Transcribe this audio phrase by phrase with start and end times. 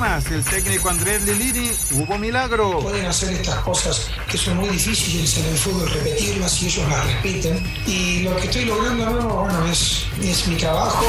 [0.00, 2.80] Pumas, el técnico Andrés Lilini, hubo milagro.
[2.80, 7.04] Pueden hacer estas cosas que son muy difíciles en el fútbol, repetirlas y ellos las
[7.04, 7.62] repiten.
[7.86, 11.04] Y lo que estoy logrando bueno, es, es mi trabajo.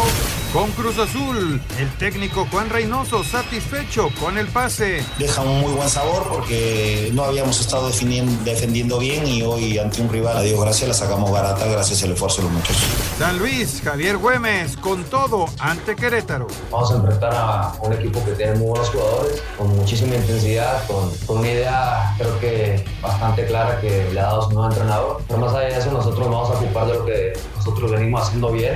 [0.53, 5.01] Con Cruz Azul, el técnico Juan Reynoso satisfecho con el pase.
[5.17, 10.09] Deja un muy buen sabor porque no habíamos estado defendiendo bien y hoy ante un
[10.09, 12.83] rival, a Dios gracias, la sacamos barata gracias al esfuerzo de los muchachos.
[13.17, 16.47] San Luis, Javier Güemes, con todo ante Querétaro.
[16.69, 21.15] Vamos a enfrentar a un equipo que tiene muy buenos jugadores, con muchísima intensidad, con,
[21.27, 25.21] con una idea creo que bastante clara que le ha dado su nuevo entrenador.
[25.29, 28.51] Pero más allá de eso, nosotros vamos a ocupar de lo que nosotros venimos haciendo
[28.51, 28.75] bien.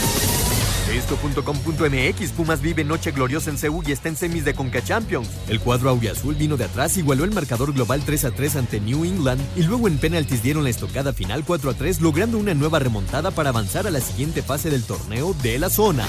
[1.11, 5.27] Esto.com.mx Pumas vive noche gloriosa en Seúl y está en semis de Conca Champions.
[5.49, 9.03] El cuadro azul vino de atrás, igualó el marcador global 3 a 3 ante New
[9.03, 12.79] England y luego en penaltis dieron la estocada final 4 a 3, logrando una nueva
[12.79, 16.07] remontada para avanzar a la siguiente fase del torneo de la zona.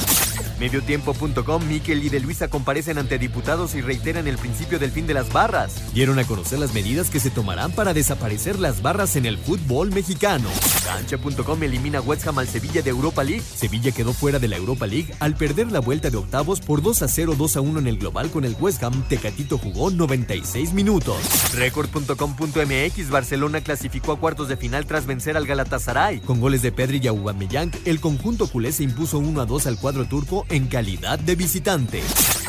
[0.59, 5.15] Mediotiempo.com, Miquel y de Luisa comparecen ante diputados y reiteran el principio del fin de
[5.15, 5.93] las barras.
[5.93, 9.93] Dieron a conocer las medidas que se tomarán para desaparecer las barras en el fútbol
[9.93, 10.48] mexicano.
[10.85, 13.43] Cancha.com elimina West Ham al Sevilla de Europa League.
[13.43, 17.03] Sevilla quedó fuera de la Europa League al perder la vuelta de octavos por 2
[17.03, 19.05] a 0, 2 a 1 en el global con el West Ham.
[19.09, 21.17] Tecatito jugó 96 minutos.
[21.55, 26.20] Record.com.mx Barcelona clasificó a cuartos de final tras vencer al Galatasaray.
[26.20, 29.79] Con goles de Pedri y Aubameyang, el conjunto culé se impuso 1 a 2 al
[29.79, 32.03] cuadro turco en calidad de visitante.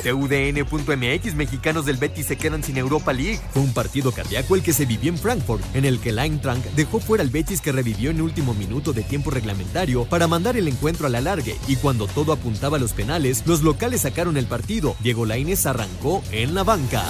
[0.04, 3.40] TUDN.mx Mexicanos del Betis se quedan sin Europa League.
[3.52, 7.00] Fue un partido cardíaco el que se vivió en Frankfurt, en el que Eintracht dejó
[7.00, 11.08] fuera al Betis que revivió en último minuto de tiempo reglamentario para mandar el encuentro
[11.08, 14.96] a la largue y cuando todo apuntaba a los penales, los locales sacaron el partido.
[15.02, 17.04] Diego Lainez arrancó en la banca.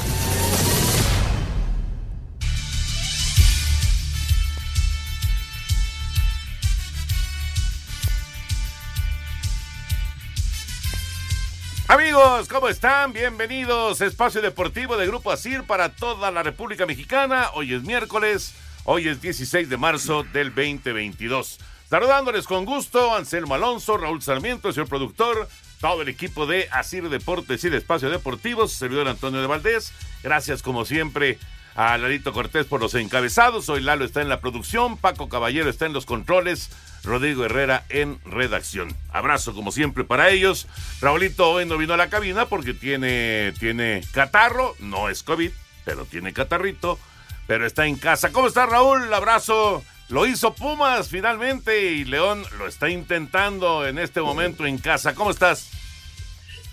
[11.93, 13.13] Amigos, ¿cómo están?
[13.13, 17.51] Bienvenidos a Espacio Deportivo de Grupo Asir para toda la República Mexicana.
[17.53, 18.55] Hoy es miércoles,
[18.85, 21.59] hoy es 16 de marzo del 2022.
[21.87, 25.47] Saludándoles con gusto, Anselmo Alonso, Raúl Sarmiento, señor productor,
[25.79, 29.93] todo el equipo de Asir Deportes y de Espacio Deportivo, servidor Antonio de Valdés.
[30.23, 31.37] Gracias, como siempre,
[31.75, 33.69] a Larito Cortés por los encabezados.
[33.69, 36.69] Hoy Lalo está en la producción, Paco Caballero está en los controles.
[37.03, 38.95] Rodrigo Herrera en redacción.
[39.11, 40.67] Abrazo como siempre para ellos.
[41.01, 45.51] Raulito hoy no vino a la cabina porque tiene, tiene catarro, no es COVID,
[45.83, 46.97] pero tiene catarrito,
[47.45, 48.31] pero está en casa.
[48.31, 49.13] ¿Cómo está Raúl?
[49.13, 49.83] Abrazo.
[50.09, 55.15] Lo hizo Pumas finalmente y León lo está intentando en este momento en casa.
[55.15, 55.69] ¿Cómo estás?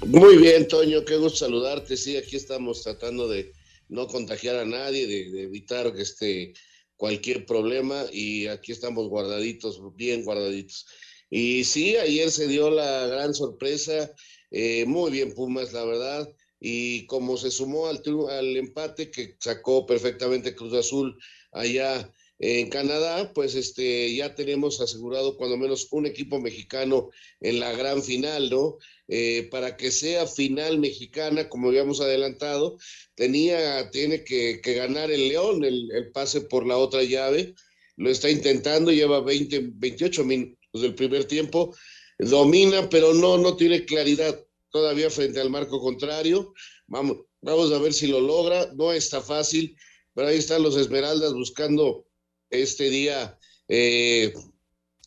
[0.05, 1.97] Muy bien, Toño, qué gusto saludarte.
[1.97, 3.53] Sí, aquí estamos tratando de
[3.91, 6.55] no contagiar a nadie, de, evitar este
[6.97, 10.87] cualquier problema y aquí estamos guardaditos, bien guardaditos.
[11.31, 14.13] Y sí, ayer se dio la gran sorpresa,
[14.51, 16.29] eh, muy bien Pumas, la verdad,
[16.59, 21.17] y como se sumó al, al empate que sacó perfectamente Cruz Azul
[21.53, 22.13] allá
[22.43, 28.03] en Canadá, pues este, ya tenemos asegurado cuando menos un equipo mexicano en la gran
[28.03, 28.79] final, ¿no?
[29.09, 32.79] Eh, para que sea final mexicana, como habíamos adelantado,
[33.15, 37.55] tenía, tiene que, ganar el León el, el, pase por la otra llave,
[37.97, 41.77] lo está intentando, lleva 20, 28 minutos del primer tiempo,
[42.19, 46.55] domina, pero no, no tiene claridad todavía frente al marco contrario.
[46.87, 49.77] Vamos, vamos a ver si lo logra, no está fácil,
[50.15, 52.07] pero ahí están los Esmeraldas buscando
[52.51, 53.39] este día
[53.69, 54.33] eh,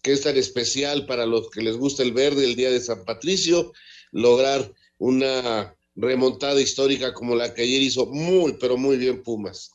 [0.02, 3.06] que es tan especial para los que les gusta el verde, el día de San
[3.06, 3.74] Patricio,
[4.12, 9.72] lograr una remontada histórica como la que ayer hizo muy, pero muy bien Pumas.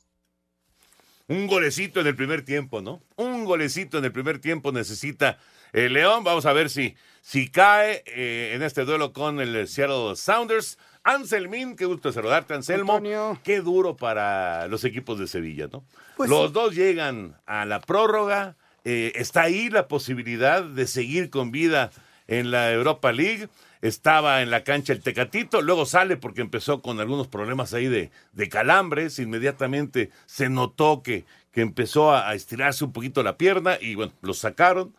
[1.28, 3.02] Un golecito en el primer tiempo, ¿no?
[3.16, 5.38] Un golecito en el primer tiempo necesita
[5.72, 6.24] el León.
[6.24, 10.78] Vamos a ver si, si cae eh, en este duelo con el Seattle Sounders.
[11.04, 12.94] Anselmín, qué gusto saludarte, Anselmo.
[12.96, 13.38] Antonio.
[13.42, 15.84] Qué duro para los equipos de Sevilla, ¿no?
[16.16, 16.52] Pues los sí.
[16.52, 18.56] dos llegan a la prórroga.
[18.84, 21.90] eh, está ahí la posibilidad de seguir con vida
[22.26, 23.48] en la Europa League.
[23.80, 28.10] Estaba en la cancha el Tecatito, luego sale porque empezó con algunos problemas ahí de,
[28.32, 29.18] de calambres.
[29.18, 34.12] Inmediatamente se notó que, que empezó a, a estirarse un poquito la pierna y bueno,
[34.20, 34.94] lo sacaron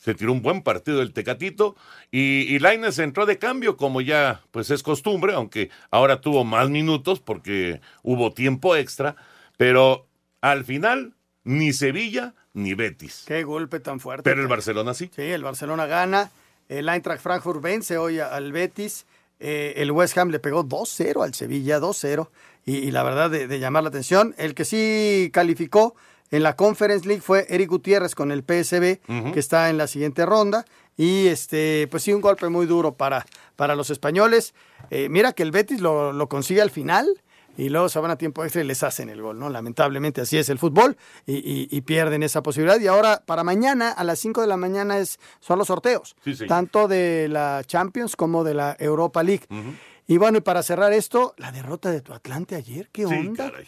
[0.00, 1.76] se tiró un buen partido el Tecatito
[2.10, 6.70] y, y Lainez entró de cambio como ya pues es costumbre, aunque ahora tuvo más
[6.70, 9.14] minutos porque hubo tiempo extra,
[9.58, 10.06] pero
[10.40, 11.12] al final
[11.44, 13.24] ni Sevilla ni Betis.
[13.26, 14.28] Qué golpe tan fuerte.
[14.28, 15.10] Pero el Barcelona sí.
[15.14, 16.30] Sí, el Barcelona gana,
[16.68, 19.04] el Eintracht Frankfurt vence hoy al Betis,
[19.38, 22.28] eh, el West Ham le pegó 2-0 al Sevilla, 2-0,
[22.64, 25.94] y, y, la verdad de, de llamar la atención, el que sí calificó
[26.30, 29.32] en la Conference League fue Eric Gutiérrez con el PSB, uh -huh.
[29.32, 30.64] que está en la siguiente ronda.
[30.96, 33.24] Y este, pues sí, un golpe muy duro para,
[33.56, 34.54] para los españoles.
[34.90, 37.06] Eh, mira que el Betis lo, lo, consigue al final
[37.56, 39.48] y luego se van a tiempo extra y les hacen el gol, ¿no?
[39.48, 40.96] Lamentablemente así es el fútbol
[41.26, 42.78] y, y, y pierden esa posibilidad.
[42.80, 46.34] Y ahora, para mañana, a las 5 de la mañana, es, son los sorteos, sí,
[46.34, 46.46] sí.
[46.46, 49.46] tanto de la Champions como de la Europa League.
[49.50, 49.74] Uh -huh.
[50.06, 53.46] Y bueno, y para cerrar esto, la derrota de tu Atlante ayer, ¿qué onda?
[53.46, 53.66] Sí, caray.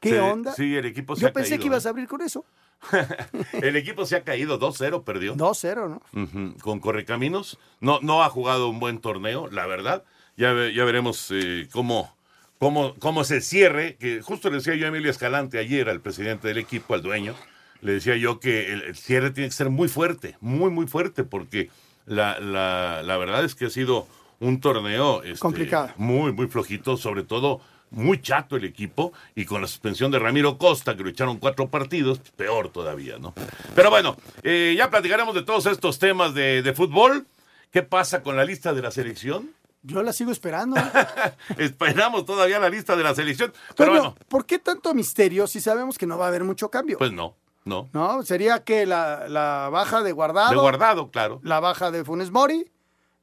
[0.00, 0.52] ¿Qué onda?
[0.54, 1.88] Sí, el equipo se Yo ha pensé caído, que ibas ¿eh?
[1.88, 2.44] a abrir con eso.
[3.62, 5.34] el equipo se ha caído 2-0, perdió.
[5.34, 6.02] 2-0, ¿no?
[6.12, 6.60] Uh -huh.
[6.60, 7.58] Con Correcaminos.
[7.80, 10.04] No, no ha jugado un buen torneo, la verdad.
[10.36, 12.14] Ya, ya veremos eh, cómo,
[12.58, 13.96] cómo, cómo se cierre.
[13.96, 17.34] Que justo le decía yo a Emilio Escalante ayer, al presidente del equipo, al dueño,
[17.80, 21.24] le decía yo que el, el cierre tiene que ser muy fuerte, muy, muy fuerte,
[21.24, 21.70] porque
[22.06, 24.06] la, la, la verdad es que ha sido
[24.40, 25.90] un torneo este, complicado.
[25.96, 27.60] Muy, muy flojito, sobre todo
[27.90, 31.68] muy chato el equipo y con la suspensión de Ramiro Costa, que lo echaron cuatro
[31.68, 33.34] partidos, peor todavía, ¿no?
[33.74, 37.26] Pero bueno, eh, ya platicaremos de todos estos temas de, de, fútbol.
[37.70, 39.50] ¿Qué pasa con la lista de la selección?
[39.82, 40.76] Yo la sigo esperando.
[41.58, 43.52] Esperamos todavía la lista de la selección.
[43.76, 46.70] Pero bueno, bueno, ¿por qué tanto misterio si sabemos que no va a haber mucho
[46.70, 46.98] cambio?
[46.98, 47.88] Pues no, no.
[47.92, 50.50] No, sería que la, la baja de guardado.
[50.50, 51.40] De guardado, claro.
[51.42, 52.70] La baja de Funes Mori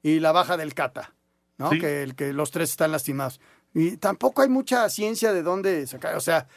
[0.02, 1.14] y la baja del Cata,
[1.58, 1.72] ¿no?
[1.72, 1.80] Sí.
[1.80, 3.42] Que, el, que los tres están lastimados.
[3.76, 6.48] Y tampoco hay mucha ciencia de dónde sacar, o sea,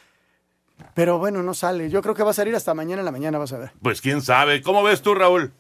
[0.95, 1.91] pero bueno, no sale.
[1.91, 3.73] Yo creo que va a salir hasta mañana en la mañana, vas a ver.
[3.83, 4.63] Pues quién sabe.
[4.63, 5.53] ¿Cómo ves tú, Raúl?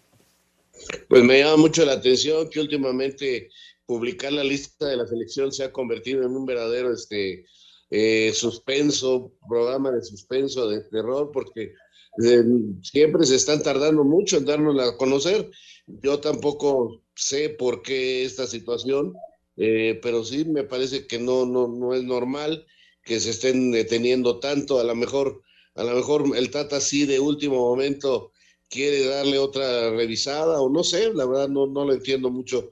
[1.08, 3.50] Pues me llama mucho la atención que últimamente
[3.84, 7.46] publicar la lista de la selección se ha convertido en un verdadero este,
[7.90, 11.72] eh, suspenso, programa de suspenso, de terror, porque
[12.22, 12.44] eh,
[12.82, 15.50] siempre se están tardando mucho en darnos a conocer.
[15.86, 19.14] Yo tampoco sé por qué esta situación,
[19.58, 22.64] eh, pero sí me parece que no, no, no es normal
[23.02, 24.78] que se estén deteniendo tanto.
[24.78, 25.42] A lo mejor,
[25.74, 28.32] a lo mejor el Tata sí de último momento
[28.68, 32.70] quiere darle otra revisada, o no sé, la verdad no, no lo entiendo mucho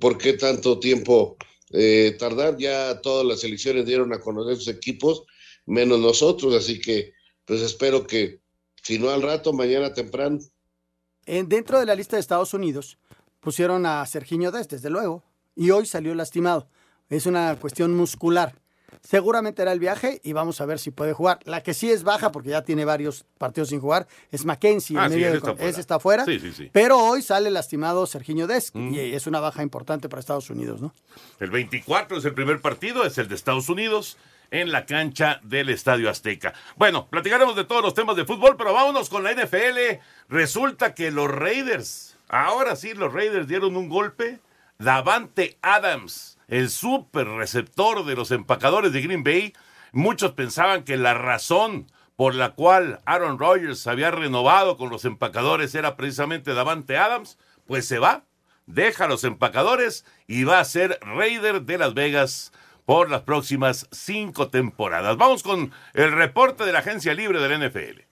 [0.00, 1.36] por qué tanto tiempo
[1.70, 2.56] eh, tardar.
[2.56, 5.24] Ya todas las elecciones dieron a conocer sus equipos,
[5.66, 7.14] menos nosotros, así que
[7.44, 8.40] pues espero que,
[8.82, 10.38] si no al rato, mañana temprano.
[11.26, 12.98] En, dentro de la lista de Estados Unidos
[13.40, 15.24] pusieron a Serginho Dest, desde luego,
[15.56, 16.68] y hoy salió lastimado.
[17.10, 18.54] Es una cuestión muscular.
[19.02, 21.38] Seguramente hará el viaje y vamos a ver si puede jugar.
[21.44, 24.96] La que sí es baja, porque ya tiene varios partidos sin jugar, es Mackenzie.
[24.98, 25.70] Ah, en sí, medio ese de- está fuera.
[25.70, 26.24] ese está fuera.
[26.26, 26.70] Sí, sí, sí.
[26.72, 28.94] Pero hoy sale lastimado Serginho Dest Mm.
[28.94, 30.94] y es una baja importante para Estados Unidos, ¿no?
[31.40, 34.18] El 24 es el primer partido, es el de Estados Unidos
[34.50, 36.52] en la cancha del Estadio Azteca.
[36.76, 40.00] Bueno, platicaremos de todos los temas de fútbol, pero vámonos con la NFL.
[40.28, 44.38] Resulta que los Raiders, ahora sí, los Raiders dieron un golpe.
[44.78, 49.52] Davante Adams, el super receptor de los empacadores de Green Bay,
[49.92, 51.86] muchos pensaban que la razón
[52.16, 57.86] por la cual Aaron Rodgers había renovado con los empacadores era precisamente Davante Adams, pues
[57.86, 58.24] se va,
[58.66, 62.52] deja los empacadores y va a ser Raider de Las Vegas
[62.84, 65.16] por las próximas cinco temporadas.
[65.16, 68.11] Vamos con el reporte de la agencia libre del NFL.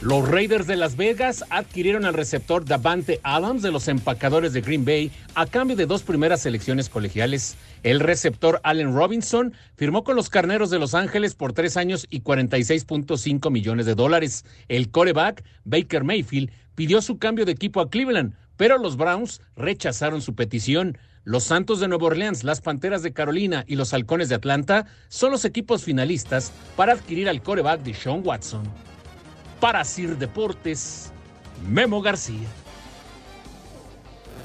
[0.00, 4.84] Los Raiders de Las Vegas adquirieron al receptor Davante Adams de los empacadores de Green
[4.84, 7.56] Bay a cambio de dos primeras selecciones colegiales.
[7.82, 12.20] El receptor Allen Robinson firmó con los Carneros de Los Ángeles por tres años y
[12.20, 14.44] 46.5 millones de dólares.
[14.68, 20.22] El coreback Baker Mayfield pidió su cambio de equipo a Cleveland, pero los Browns rechazaron
[20.22, 20.96] su petición.
[21.24, 25.32] Los Santos de Nueva Orleans, las Panteras de Carolina y los Halcones de Atlanta son
[25.32, 28.62] los equipos finalistas para adquirir al coreback de Sean Watson.
[29.60, 31.12] Para Sir Deportes,
[31.68, 32.48] Memo García.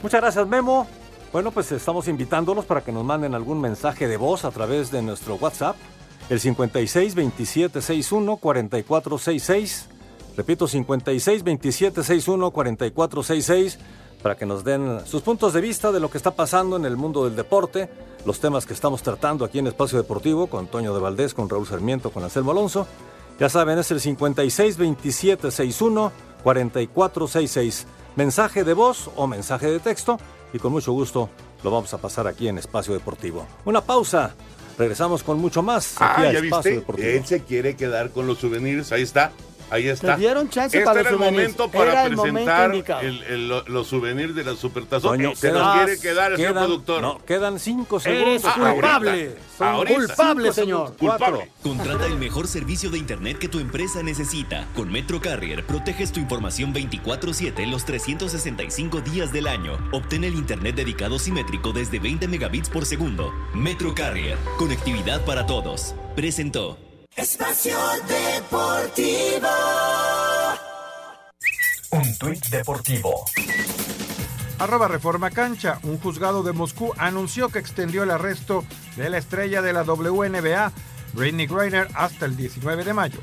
[0.01, 0.87] Muchas gracias, Memo.
[1.31, 5.01] Bueno, pues estamos invitándolos para que nos manden algún mensaje de voz a través de
[5.01, 5.75] nuestro WhatsApp,
[6.29, 9.89] el 56 27 61 44 66.
[10.35, 13.79] Repito, 56 27 61 44 66
[14.23, 16.95] para que nos den sus puntos de vista de lo que está pasando en el
[16.95, 17.89] mundo del deporte,
[18.25, 21.67] los temas que estamos tratando aquí en Espacio Deportivo con Antonio de Valdés, con Raúl
[21.67, 22.87] Sarmiento, con Anselmo Alonso.
[23.43, 27.85] Ya saben, es el 56 27 61 44 66.
[28.15, 30.17] Mensaje de voz o mensaje de texto
[30.53, 31.29] y con mucho gusto
[31.61, 33.45] lo vamos a pasar aquí en Espacio Deportivo.
[33.65, 34.33] Una pausa.
[34.77, 36.69] Regresamos con mucho más aquí Ah, a ya Espacio viste.
[36.71, 37.07] Deportivo.
[37.09, 38.93] Él se quiere quedar con los souvenirs.
[38.93, 39.33] Ahí está.
[39.69, 40.15] Ahí está.
[40.15, 41.41] Te dieron chance este para era el souvenirs.
[41.57, 45.17] momento para Era el momento presentar el- el- lo- los souvenirs de la Supertazón.
[45.17, 47.01] Toño, se los quedan- quiere quedar el señor quedan- productor.
[47.01, 48.71] No, quedan cinco Eres segundos.
[48.73, 49.35] culpable.
[49.59, 49.95] Ahorita.
[49.95, 50.97] culpable, Cinco señor.
[50.97, 51.37] Culpable.
[51.37, 51.43] Cuatro.
[51.63, 54.67] Contrata el mejor servicio de Internet que tu empresa necesita.
[54.75, 59.77] Con Metro Carrier proteges tu información 24/7 los 365 días del año.
[59.91, 63.31] Obtén el Internet dedicado simétrico desde 20 megabits por segundo.
[63.53, 65.95] Metro Carrier, conectividad para todos.
[66.15, 66.77] Presentó.
[67.15, 67.77] Espacio
[68.07, 69.47] Deportivo.
[71.91, 73.25] Un tuit deportivo.
[74.57, 75.79] Arroba Reforma Cancha.
[75.83, 78.65] Un juzgado de Moscú anunció que extendió el arresto
[78.95, 80.71] de la estrella de la WNBA,
[81.13, 83.19] Britney Griner, hasta el 19 de mayo.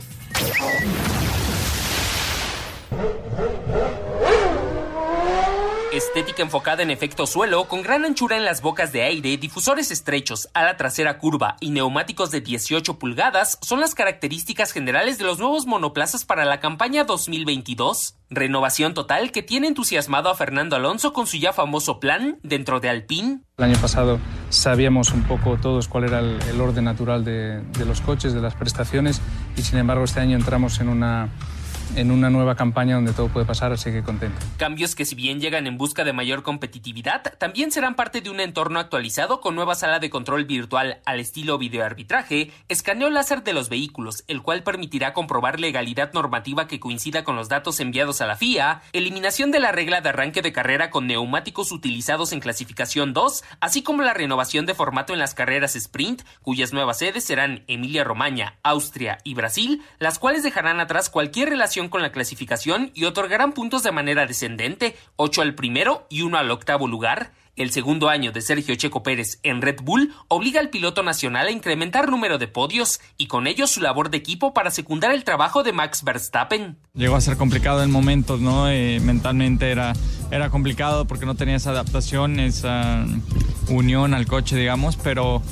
[5.92, 10.49] Estética enfocada en efecto suelo, con gran anchura en las bocas de aire, difusores estrechos,
[10.54, 15.66] ala trasera curva y neumáticos de 18 pulgadas son las características generales de los nuevos
[15.66, 18.14] monoplazas para la campaña 2022.
[18.30, 22.88] Renovación total que tiene entusiasmado a Fernando Alonso con su ya famoso plan dentro de
[22.88, 23.40] Alpine.
[23.59, 28.32] El año pasado sabíamos un poco todos cuál era el, orden natural de los coches,
[28.32, 29.20] de las prestaciones,
[29.56, 31.30] y sin embargo este año entramos en una,
[31.97, 34.38] en una nueva campaña donde todo puede pasar, así que contento.
[34.56, 38.40] Cambios que si bien llegan en busca de mayor competitividad, también serán parte de un
[38.40, 43.68] entorno actualizado con nueva sala de control virtual al estilo videoarbitraje, escaneo láser de los
[43.68, 48.37] vehículos, el cual permitirá comprobar legalidad normativa que coincida con los datos enviados a la
[48.37, 53.44] FIA, eliminación de la regla de arranque de carrera con neumáticos utilizados en clasificación 2,
[53.61, 58.04] así como la renovación de formato en las carreras sprint, cuyas nuevas sedes serán Emilia
[58.04, 63.53] Romagna, Austria y Brasil, las cuales dejarán atrás cualquier relación con la clasificación y otorgarán
[63.53, 67.33] puntos de manera descendente, 8 al primero y 1 al octavo lugar.
[67.57, 71.51] El segundo año de Sergio Checo Pérez en Red Bull obliga al piloto nacional a
[71.51, 75.63] incrementar número de podios y con ello su labor de equipo para secundar el trabajo
[75.63, 76.79] de Max Verstappen.
[76.95, 78.71] Llegó a ser complicado en momentos, ¿no?
[78.71, 79.93] Eh, mentalmente era,
[80.31, 83.05] era complicado porque no tenía esa adaptación, esa
[83.69, 85.43] unión al coche, digamos, pero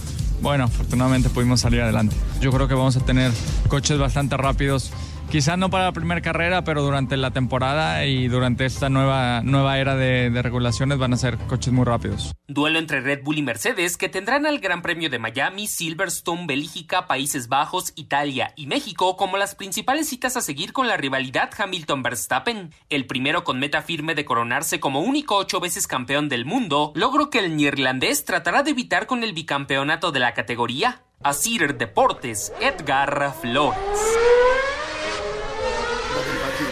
[0.40, 2.16] bueno, afortunadamente pudimos salir adelante.
[2.40, 3.32] Yo creo que vamos a tener
[3.68, 4.92] coches bastante rápidos.
[5.30, 9.78] Quizás no para la primera carrera, pero durante la temporada y durante esta nueva, nueva
[9.78, 12.34] era de, regulaciones van a ser coches muy rápidos.
[12.46, 17.06] Duelo entre Red Bull y Mercedes que tendrán al Gran Premio de Miami, Silverstone, Bélgica,
[17.06, 22.72] Países Bajos, Italia y México como las principales citas a seguir con la rivalidad Hamilton-Verstappen.
[22.88, 27.28] El primero con meta firme de coronarse como único ocho veces campeón del mundo, logro
[27.28, 31.02] que el neerlandés tratará de evitar con el bicampeonato de la categoría.
[31.22, 33.78] Asir Deportes, Edgar Flores.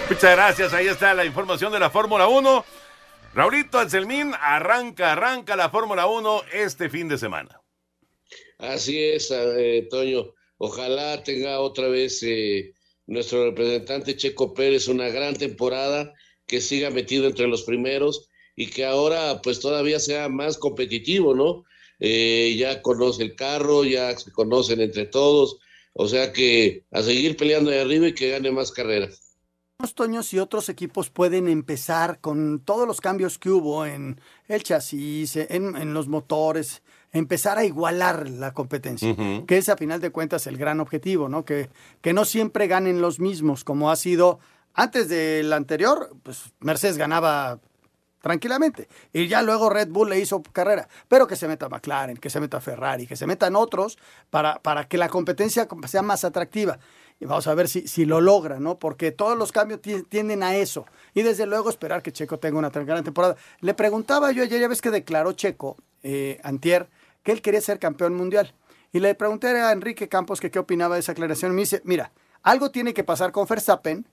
[0.09, 0.73] Muchas gracias.
[0.73, 2.65] Ahí está la información de la Fórmula 1.
[3.35, 7.61] Raulito Anselmín, arranca, arranca la Fórmula 1 este fin de semana.
[8.59, 10.33] Así es, eh, Toño.
[10.59, 12.73] Ojalá tenga otra vez eh,
[13.07, 16.15] nuestro representante Checo Pérez una gran temporada,
[16.47, 21.65] que siga metido entre los primeros y que ahora pues todavía sea más competitivo, ¿no?
[21.99, 25.59] Eh, ya conoce el carro, ya se conocen entre todos,
[25.95, 29.26] o sea que a seguir peleando de arriba y que gane más carreras.
[29.95, 35.37] Toño, si otros equipos pueden empezar con todos los cambios que hubo en el chasis,
[35.37, 39.15] en, en los motores, empezar a igualar la competencia,
[39.47, 41.45] que es a final de cuentas el gran objetivo, ¿no?
[41.45, 41.69] Que,
[42.01, 44.39] que no siempre ganen los mismos, como ha sido
[44.75, 47.59] antes del anterior, pues Mercedes ganaba
[48.21, 48.89] tranquilamente.
[49.13, 50.89] Y ya luego Red Bull le hizo carrera.
[51.07, 53.99] Pero que se meta McLaren, que se meta Ferrari, que se metan otros
[54.31, 56.79] para, para que la competencia sea más atractiva.
[57.19, 58.79] Y vamos a ver si, si lo logra, ¿no?
[58.79, 60.85] Porque todos los cambios ti- tienden a eso.
[61.15, 63.37] Y desde luego esperar que Checo tenga una gran temporada.
[63.61, 66.89] Le preguntaba yo ayer, ya ves que declaró Checo, eh, Antier,
[67.23, 68.53] que él quería ser campeón mundial.
[68.93, 71.55] Y le pregunté a Enrique Campos que qué opinaba de esa aclaración.
[71.55, 74.07] Me dice, mira, algo tiene que pasar con Verstappen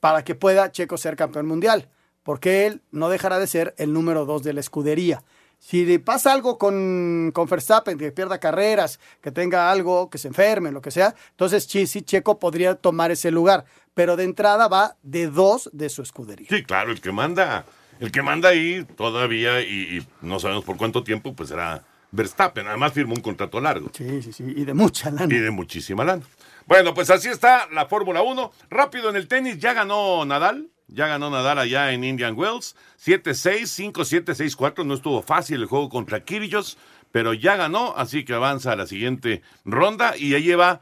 [0.00, 1.88] para que pueda Checo ser campeón mundial,
[2.22, 5.22] porque él no dejará de ser el número dos de la escudería.
[5.58, 10.28] Si le pasa algo con, con Verstappen, que pierda carreras, que tenga algo, que se
[10.28, 14.68] enferme, lo que sea, entonces sí, sí, Checo podría tomar ese lugar, pero de entrada
[14.68, 16.46] va de dos de su escudería.
[16.48, 17.66] Sí, claro, el que manda,
[17.98, 22.66] el que manda ahí todavía y, y no sabemos por cuánto tiempo, pues será Verstappen.
[22.66, 23.90] Además firmó un contrato largo.
[23.92, 24.44] Sí, sí, sí.
[24.56, 25.34] Y de mucha lana.
[25.34, 26.22] Y de muchísima lana.
[26.66, 28.52] Bueno, pues así está la Fórmula 1.
[28.70, 30.68] Rápido en el tenis, ya ganó Nadal.
[30.88, 32.74] Ya ganó Nadal allá en Indian Wells.
[33.04, 34.84] 7-6, 5-7, 6-4.
[34.84, 36.78] No estuvo fácil el juego contra Kyrgios,
[37.12, 40.80] pero ya ganó, así que avanza a la siguiente ronda y ya lleva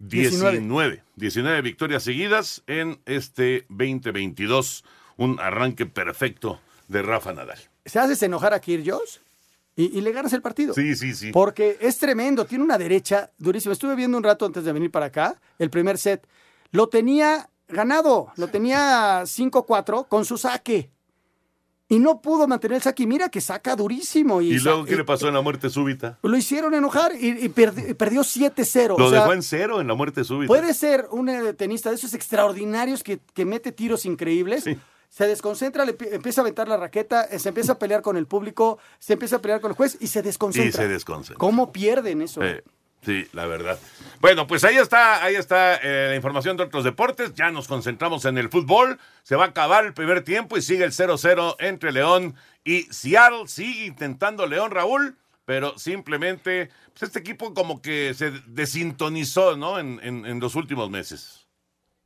[0.00, 1.02] 19.
[1.16, 4.84] 19, victorias seguidas en este 2022.
[5.16, 7.58] Un arranque perfecto de Rafa Nadal.
[7.86, 9.20] ¿Se haces enojar a Kyrgios?
[9.76, 10.72] Y, y, le ganas el partido.
[10.72, 11.32] Sí, sí, sí.
[11.32, 13.72] Porque es tremendo, tiene una derecha durísima.
[13.72, 16.26] Estuve viendo un rato antes de venir para acá, el primer set.
[16.70, 20.90] Lo tenía ganado, lo tenía 5-4 con su saque.
[21.86, 23.02] Y no pudo mantener el saque.
[23.02, 24.40] Y mira que saca durísimo.
[24.40, 26.18] ¿Y, ¿Y luego qué le pasó en la muerte súbita?
[26.22, 28.98] Lo hicieron enojar y, y perdi perdió 7-0.
[28.98, 30.48] Lo o sea, dejó en cero en la muerte súbita.
[30.48, 34.64] Puede ser un eh, tenista de esos extraordinarios que, que mete tiros increíbles.
[34.64, 34.78] Sí.
[35.10, 38.26] Se desconcentra, le empieza a aventar la raqueta, eh, se empieza a pelear con el
[38.26, 40.68] público, se empieza a pelear con el juez y se desconcentra.
[40.68, 41.38] Y se desconcentra.
[41.38, 42.42] ¿Cómo pierden eso?
[42.42, 42.64] Eh,
[43.04, 43.78] sí, la verdad.
[44.20, 47.34] Bueno, pues ahí está, ahí está eh, la información de otros deportes.
[47.34, 48.98] Ya nos concentramos en el fútbol.
[49.22, 52.34] Se va a acabar el primer tiempo y sigue el 0-0 entre León
[52.64, 53.46] y Seattle.
[53.46, 59.78] Sigue intentando León, Raúl, pero simplemente pues este equipo como que se desintonizó, ¿no?
[59.78, 61.46] En, en, en los últimos meses.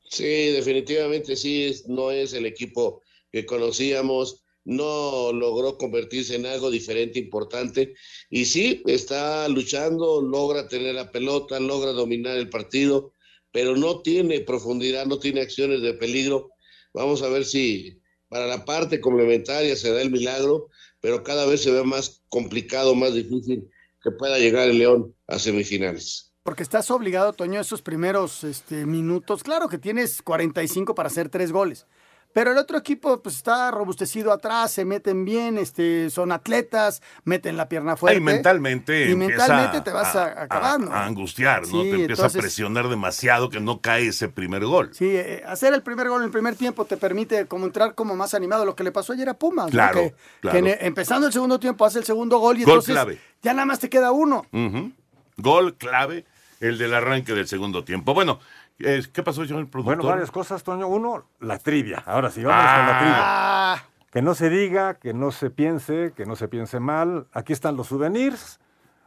[0.09, 7.19] Sí, definitivamente sí, no es el equipo que conocíamos, no logró convertirse en algo diferente,
[7.19, 7.95] importante,
[8.29, 13.15] y sí, está luchando, logra tener la pelota, logra dominar el partido,
[13.51, 16.51] pero no tiene profundidad, no tiene acciones de peligro.
[16.93, 20.69] Vamos a ver si para la parte complementaria se da el milagro,
[21.01, 23.71] pero cada vez se ve más complicado, más difícil
[24.03, 29.43] que pueda llegar el León a semifinales porque estás obligado, Toño, esos primeros este, minutos.
[29.43, 31.87] Claro que tienes 45 para hacer tres goles.
[32.33, 37.57] Pero el otro equipo pues está robustecido atrás, se meten bien, este, son atletas, meten
[37.57, 38.19] la pierna fuerte.
[38.19, 39.11] Y mentalmente.
[39.11, 40.93] Y mentalmente te vas a, acabando.
[40.93, 41.67] A, a, angustiar, ¿no?
[41.67, 44.91] Sí, te empieza entonces, a presionar demasiado que no cae ese primer gol.
[44.93, 48.15] Sí, eh, hacer el primer gol en el primer tiempo te permite como entrar como
[48.15, 48.65] más animado.
[48.65, 49.71] Lo que le pasó ayer a Pumas.
[49.71, 50.09] Claro, ¿no?
[50.09, 50.65] que, claro.
[50.65, 53.21] Que empezando el segundo tiempo hace el segundo gol y gol entonces clave.
[53.43, 54.47] ya nada más te queda uno.
[54.53, 54.93] Uh -huh.
[55.39, 56.25] Gol clave
[56.61, 58.15] el del arranque del segundo tiempo.
[58.15, 58.41] Bueno,
[58.79, 59.97] ¿qué pasó, señor productor?
[59.97, 60.89] Bueno, varias cosas, Toño.
[60.89, 62.03] Uno, la trivia.
[62.07, 62.77] Ahora sí, vamos ah.
[62.77, 63.89] con la trivia.
[64.11, 67.27] Que no se diga, que no se piense, que no se piense mal.
[67.33, 68.59] Aquí están los souvenirs.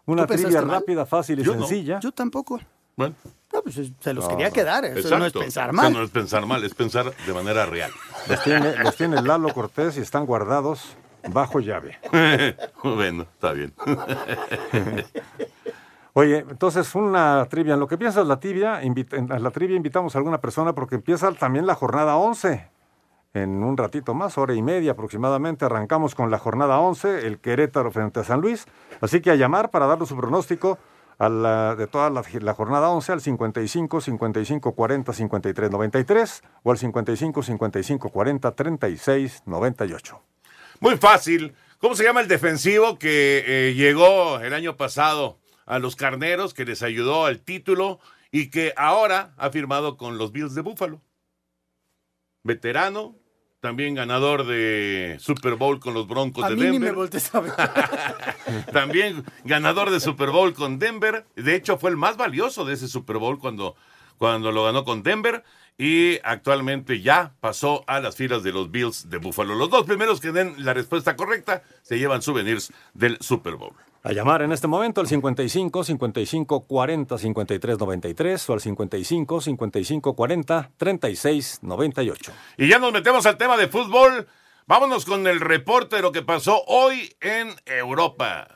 [0.05, 1.95] Una trivia rápida, fácil y Yo sencilla.
[1.95, 2.01] No.
[2.01, 2.59] Yo tampoco.
[2.95, 3.15] Bueno.
[3.53, 4.85] No, pues se los no, quería quedar.
[4.85, 5.17] Eso Exacto.
[5.17, 5.87] no es pensar mal.
[5.87, 7.91] Eso no es pensar mal, es pensar de manera real.
[8.29, 10.95] Los tiene, los tiene Lalo Cortés y están guardados
[11.29, 11.99] bajo llave.
[12.83, 13.73] bueno, está bien.
[16.13, 17.75] Oye, entonces una trivia.
[17.75, 21.65] En lo que piensas la tibia, la trivia invitamos a alguna persona porque empieza también
[21.65, 22.69] la jornada 11.
[23.33, 27.89] En un ratito más, hora y media aproximadamente, arrancamos con la jornada 11, el Querétaro
[27.89, 28.65] frente a San Luis.
[28.99, 30.77] Así que a llamar para darle su pronóstico
[31.17, 36.71] a la, de toda la, la, jornada 11 al 55 55 40 53 93 o
[36.71, 40.21] al 55 55 40 36 98.
[40.81, 41.53] Muy fácil.
[41.77, 45.40] ¿Cómo se llama el defensivo que eh, llegó el año pasado
[45.71, 50.33] a los Carneros, que les ayudó al título y que ahora ha firmado con los
[50.33, 51.01] Bills de Buffalo.
[52.43, 53.15] Veterano,
[53.61, 56.81] también ganador de Super Bowl con los Broncos a de mí Denver.
[56.81, 57.53] Ni me voltees a ver.
[58.73, 61.25] también ganador de Super Bowl con Denver.
[61.37, 63.77] De hecho, fue el más valioso de ese Super Bowl cuando,
[64.17, 65.45] cuando lo ganó con Denver.
[65.77, 69.55] Y actualmente ya pasó a las filas de los Bills de Buffalo.
[69.55, 73.73] Los dos primeros que den la respuesta correcta se llevan souvenirs del Super Bowl.
[74.03, 80.15] A llamar en este momento al 55 55 40 53 93 o al 55 55
[80.15, 82.31] 40 36 98.
[82.57, 84.27] Y ya nos metemos al tema de fútbol.
[84.65, 88.47] Vámonos con el reporte de lo que pasó hoy en Europa.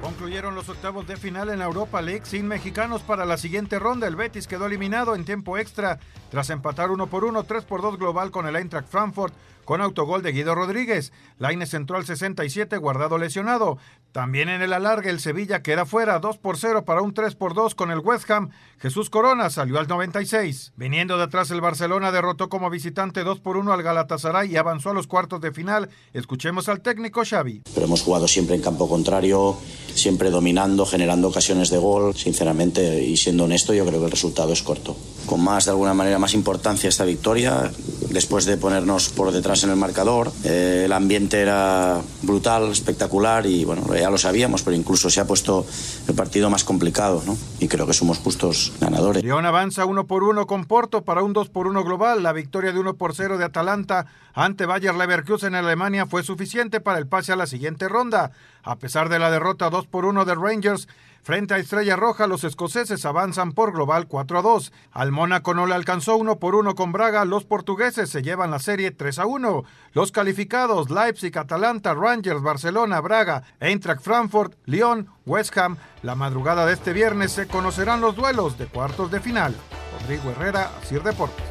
[0.00, 4.08] Concluyeron los octavos de final en la Europa League sin mexicanos para la siguiente ronda.
[4.08, 7.98] El Betis quedó eliminado en tiempo extra tras empatar uno por uno, 3 por 2
[7.98, 9.32] global con el Eintracht Frankfurt
[9.64, 11.12] con autogol de Guido Rodríguez.
[11.38, 13.78] Laine entró al 67, guardado lesionado.
[14.12, 17.54] También en el alargue, el Sevilla queda fuera 2 por 0 para un 3 por
[17.54, 18.50] 2 con el West Ham.
[18.78, 20.72] Jesús Corona salió al 96.
[20.76, 24.90] Viniendo de atrás, el Barcelona derrotó como visitante 2 por 1 al Galatasaray y avanzó
[24.90, 25.88] a los cuartos de final.
[26.12, 27.62] Escuchemos al técnico Xavi.
[27.74, 29.56] Pero hemos jugado siempre en campo contrario,
[29.94, 32.14] siempre dominando, generando ocasiones de gol.
[32.14, 34.96] Sinceramente, y siendo honesto, yo creo que el resultado es corto.
[35.26, 37.72] Con más, de alguna manera, más importancia esta victoria,
[38.10, 40.32] después de ponernos por detrás en el marcador.
[40.42, 45.26] Eh, el ambiente era brutal, espectacular y bueno, ya lo sabíamos, pero incluso se ha
[45.26, 45.64] puesto
[46.08, 47.36] el partido más complicado, ¿no?
[47.60, 49.22] Y creo que somos justos ganadores.
[49.22, 52.22] León avanza uno por uno con Porto para un 2 por 1 global.
[52.22, 56.80] La victoria de 1 por 0 de Atalanta ante Bayer Leverkusen en Alemania fue suficiente
[56.80, 58.32] para el pase a la siguiente ronda.
[58.62, 60.88] A pesar de la derrota 2 por 1 de Rangers,
[61.24, 64.72] Frente a Estrella Roja, los escoceses avanzan por global 4 a 2.
[64.92, 67.24] Al Mónaco no le alcanzó 1 por 1 con Braga.
[67.24, 69.64] Los portugueses se llevan la serie 3 a 1.
[69.94, 75.78] Los calificados Leipzig, Atalanta, Rangers, Barcelona, Braga, Eintracht Frankfurt, Lyon, West Ham.
[76.02, 79.56] La madrugada de este viernes se conocerán los duelos de cuartos de final.
[79.98, 81.42] Rodrigo Herrera, Sir Deportes.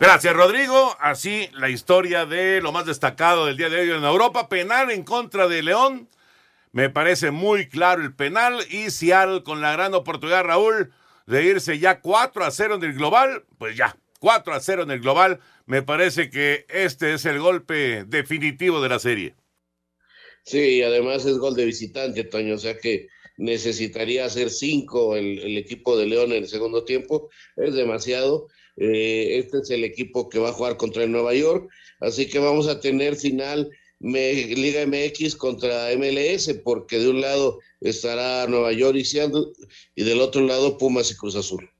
[0.00, 0.96] Gracias, Rodrigo.
[0.98, 4.48] Así la historia de lo más destacado del día de hoy en Europa.
[4.48, 6.08] Penal en contra de León.
[6.72, 10.90] Me parece muy claro el penal y Sial con la gran oportunidad, Raúl,
[11.26, 14.90] de irse ya 4 a 0 en el global, pues ya, 4 a 0 en
[14.90, 15.40] el global.
[15.66, 19.34] Me parece que este es el golpe definitivo de la serie.
[20.44, 25.96] Sí, además es gol de visitante, Toño, o sea que necesitaría hacer 5 el, equipo
[25.98, 28.48] de León en el segundo tiempo, es demasiado.
[28.78, 32.38] Eh, este es el equipo que va a jugar contra el Nueva York, así que
[32.38, 33.70] vamos a tener final
[34.02, 39.46] Liga MX contra MLS, porque de un lado estará Nueva York y Seattle,
[39.94, 41.70] y del otro lado Pumas y Cruz Azul.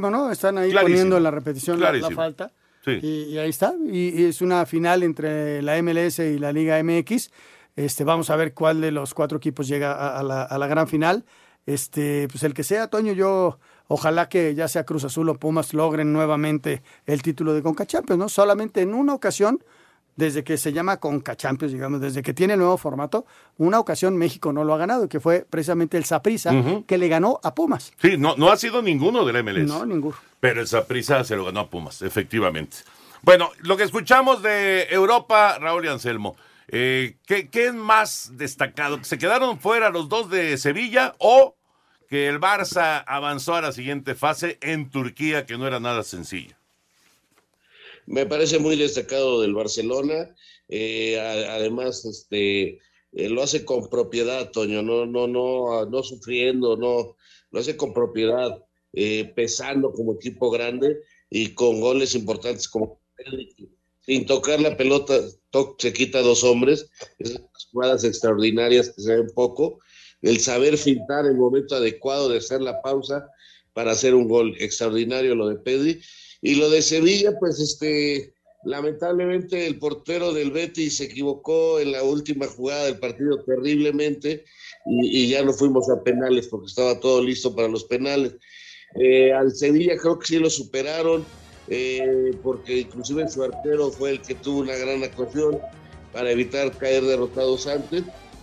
[0.00, 0.30] ¿no?
[0.30, 2.52] Están ahí poniendo en la repetición la, falta.
[2.86, 3.74] Y, ahí está.
[3.86, 7.30] Y, es una final entre la MLS y la Liga MX.
[7.76, 10.88] Este, vamos a ver cuál de los cuatro equipos llega a, la, a la, gran
[10.88, 11.24] final.
[11.66, 15.74] Este, pues el que sea, Toño, yo ojalá que ya sea Cruz Azul o Pumas
[15.74, 18.28] logren nuevamente el título de Conca Champions, ¿no?
[18.28, 19.62] Solamente en una ocasión
[20.16, 23.26] desde que se llama Conca Champions, digamos, desde que tiene el nuevo formato,
[23.58, 26.52] una ocasión México no lo ha ganado, que fue precisamente el Saprisa,
[26.86, 27.92] que le ganó a Pumas.
[28.00, 29.68] Sí, no, no ha sido ninguno del MLS.
[29.68, 30.16] No, ninguno.
[30.40, 32.78] Pero el Saprisa se lo ganó a Pumas, efectivamente.
[33.22, 36.36] Bueno, lo que escuchamos de Europa, Raúl y Anselmo,
[36.68, 39.02] eh, ¿qué, ¿qué, es más destacado?
[39.02, 41.56] ¿Se quedaron fuera los dos de Sevilla o
[42.08, 46.54] que el Barça avanzó a la siguiente fase en Turquía, que no era nada sencillo?
[48.06, 50.34] Me parece muy destacado del Barcelona.
[50.68, 52.78] Eh, además, este,
[53.12, 57.16] eh, lo hace con propiedad, Toño, no, no, no, no sufriendo, no,
[57.50, 58.62] lo hace con propiedad,
[58.92, 60.98] eh, pesando como equipo grande
[61.30, 63.00] y con goles importantes como
[64.00, 65.18] sin tocar la pelota,
[65.78, 67.40] se quita dos hombres, esas
[67.72, 69.78] jugadas extraordinarias que se ven poco,
[70.20, 73.26] el saber filtrar el momento adecuado de hacer la pausa
[73.72, 76.00] para hacer un gol extraordinario lo de Pedri
[76.44, 82.02] y lo de Sevilla, pues este, lamentablemente el portero del Betis se equivocó en la
[82.02, 84.44] última jugada del partido terriblemente
[84.84, 88.34] y, ya no fuimos a penales porque estaba todo listo para los penales.
[89.00, 91.24] Eh, al Sevilla creo que sí lo superaron
[91.68, 95.58] eh, porque inclusive su arquero fue el que tuvo una gran actuación
[96.12, 98.02] para evitar caer derrotados antes,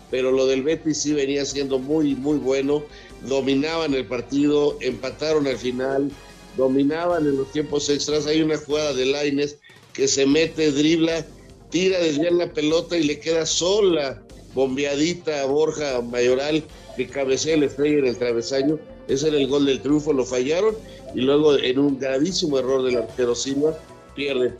[0.09, 2.81] pero lo del Betis sí venía siendo muy, muy bueno,
[3.27, 6.11] dominaban el partido, empataron al final,
[6.57, 8.27] dominaban en los tiempos extras.
[8.27, 9.57] Hay una jugada de Laines
[9.93, 11.25] que se mete, dribla,
[11.69, 14.21] tira, desvía la pelota y le queda sola,
[14.53, 16.63] bombeadita a Borja Mayoral,
[16.95, 18.79] que cabecea el estrella en el travesaño.
[19.07, 20.75] Ese era el gol del triunfo, lo fallaron
[21.15, 23.77] y luego en un gravísimo error del arquero Silva
[24.15, 24.53] pierde.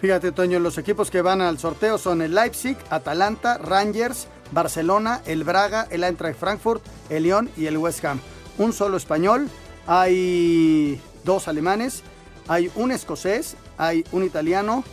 [0.00, 5.42] Fíjate, Toño, los equipos que van al sorteo son el Leipzig, Atalanta, Rangers, Barcelona, el
[5.42, 8.20] Braga, el Eintracht Frankfurt, el Lyon y el West Ham
[8.58, 9.48] un solo español,
[9.86, 12.02] hay dos alemanes,
[12.48, 14.84] hay un escocés, hay un italiano,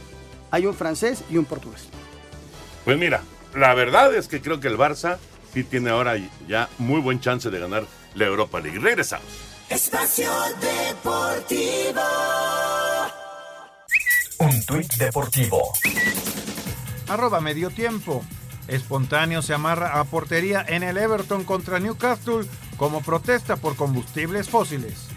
[0.52, 1.88] hay un francés y un portugués.
[2.86, 3.22] Pues mira,
[3.56, 5.18] la verdad es que creo que el Barça
[5.54, 6.16] sí tiene ahora
[6.48, 8.80] ya muy buen chance de ganar la Europa League.
[8.80, 9.26] Regresamos.
[9.70, 12.02] Espacio Deportivo.
[14.38, 15.62] Un tuit deportivo.
[17.08, 18.24] Arroba medio tiempo.
[18.68, 22.46] Espontáneo se amarra a portería en el Everton contra Newcastle
[22.78, 25.10] como protesta por combustibles fósiles.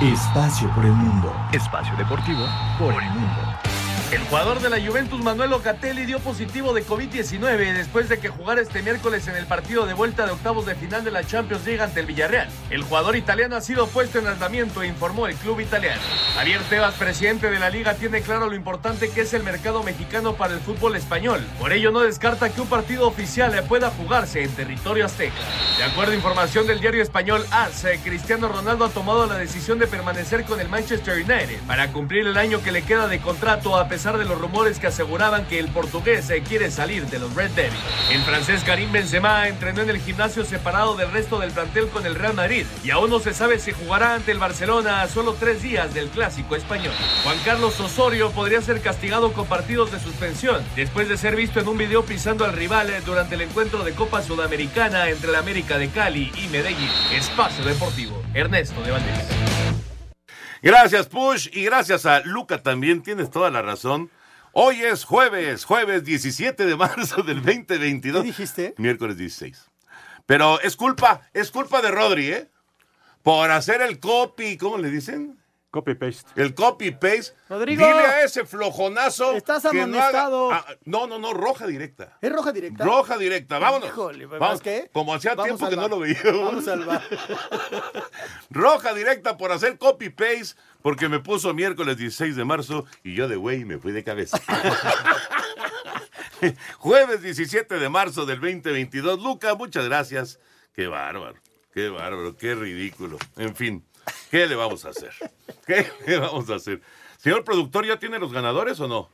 [0.00, 1.32] Espacio por el mundo.
[1.52, 2.44] Espacio deportivo
[2.78, 3.71] por el mundo.
[4.12, 8.60] El jugador de la Juventus Manuel Locatelli dio positivo de COVID-19 después de que jugara
[8.60, 11.80] este miércoles en el partido de vuelta de octavos de final de la Champions League
[11.80, 12.46] ante el Villarreal.
[12.68, 16.02] El jugador italiano ha sido puesto en aislamiento, informó el club italiano.
[16.34, 20.34] Javier Tebas, presidente de la liga, tiene claro lo importante que es el mercado mexicano
[20.34, 21.40] para el fútbol español.
[21.58, 25.32] Por ello no descarta que un partido oficial pueda jugarse en territorio azteca.
[25.78, 29.86] De acuerdo a información del diario español AS, Cristiano Ronaldo ha tomado la decisión de
[29.86, 33.88] permanecer con el Manchester United para cumplir el año que le queda de contrato a
[33.88, 37.32] pesar pesar de los rumores que aseguraban que el portugués se quiere salir de los
[37.36, 37.78] Red Devils.
[38.10, 42.16] El francés Karim Benzema entrenó en el gimnasio separado del resto del plantel con el
[42.16, 45.62] Real Madrid y aún no se sabe si jugará ante el Barcelona a solo tres
[45.62, 46.92] días del clásico español.
[47.22, 51.68] Juan Carlos Osorio podría ser castigado con partidos de suspensión después de ser visto en
[51.68, 55.90] un video pisando al rival durante el encuentro de Copa Sudamericana entre la América de
[55.90, 56.90] Cali y Medellín.
[57.12, 59.91] Espacio Deportivo, Ernesto de Valdés.
[60.64, 64.12] Gracias, Push, y gracias a Luca también, tienes toda la razón.
[64.52, 68.22] Hoy es jueves, jueves 17 de marzo del 2022.
[68.22, 68.74] ¿Qué dijiste?
[68.78, 69.68] Miércoles 16.
[70.24, 72.50] Pero es culpa, es culpa de Rodri, ¿eh?
[73.24, 75.41] Por hacer el copy, ¿cómo le dicen?
[75.72, 76.30] Copy paste.
[76.36, 77.32] El copy paste.
[77.48, 77.82] Rodrigo.
[77.82, 79.32] Dile a ese flojonazo.
[79.32, 80.52] Estás que no, haga- amonestado.
[80.52, 82.18] Ah, no, no, no, roja directa.
[82.20, 82.84] ¿Es roja directa?
[82.84, 83.88] Roja directa, vámonos.
[83.88, 84.90] Híjole, ¿sabes Vamos, qué?
[84.92, 86.44] Como hacía Vamos tiempo que no lo veíamos.
[86.44, 87.02] Vamos al bar.
[88.50, 93.26] Roja directa por hacer copy paste porque me puso miércoles 16 de marzo y yo
[93.26, 94.38] de güey me fui de cabeza.
[96.78, 99.22] Jueves 17 de marzo del 2022.
[99.22, 100.38] Luca, muchas gracias.
[100.74, 101.36] Qué bárbaro,
[101.72, 103.16] qué bárbaro, qué ridículo.
[103.36, 103.84] En fin,
[104.30, 105.12] ¿qué le vamos a hacer?
[105.66, 106.80] ¿Qué le vamos a hacer?
[107.18, 109.08] Señor productor, ¿ya tiene los ganadores o no?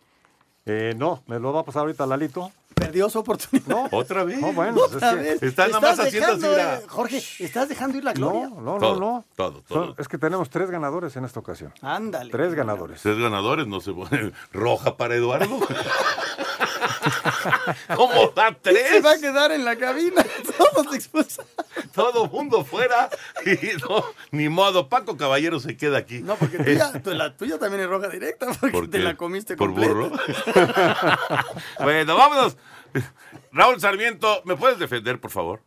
[0.67, 2.53] Eh, no, me lo va a pasar ahorita Lalito.
[2.75, 3.67] Perdió su oportunidad.
[3.67, 4.39] No, ¿Otra vez?
[4.39, 5.23] no bueno, Otra es que...
[5.23, 5.43] vez.
[5.43, 6.75] Estás nada más haciendo así, dejando, mira.
[6.79, 8.49] eh, Jorge, estás dejando ir la gloria.
[8.51, 9.25] No, no, Todo, no, no.
[9.35, 9.85] todo, todo.
[9.87, 11.73] Son- es que tenemos tres ganadores en esta ocasión.
[11.83, 12.31] Ándale.
[12.31, 13.03] Tres ganadores.
[13.03, 15.59] Tres ganadores, no se pone roja para Eduardo.
[17.97, 19.05] ¿Cómo da Se tres?
[19.05, 20.25] va a quedar en la cabina.
[20.59, 21.51] Todos expulsados.
[21.95, 23.09] Todo mundo fuera.
[23.45, 26.21] Y no, ni modo, Paco Caballero se queda aquí.
[26.21, 29.57] No, porque tuya, tu- la tuya también es roja directa porque ¿Por te la comiste
[29.57, 29.93] ¿Por completa.
[29.93, 30.11] burro?
[31.85, 32.57] bueno, vámonos.
[33.53, 35.63] Raúl Sarmiento, ¿me puedes defender, por favor?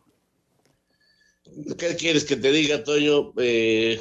[1.78, 3.32] ¿Qué quieres que te diga, Toño?
[3.38, 4.00] Eh,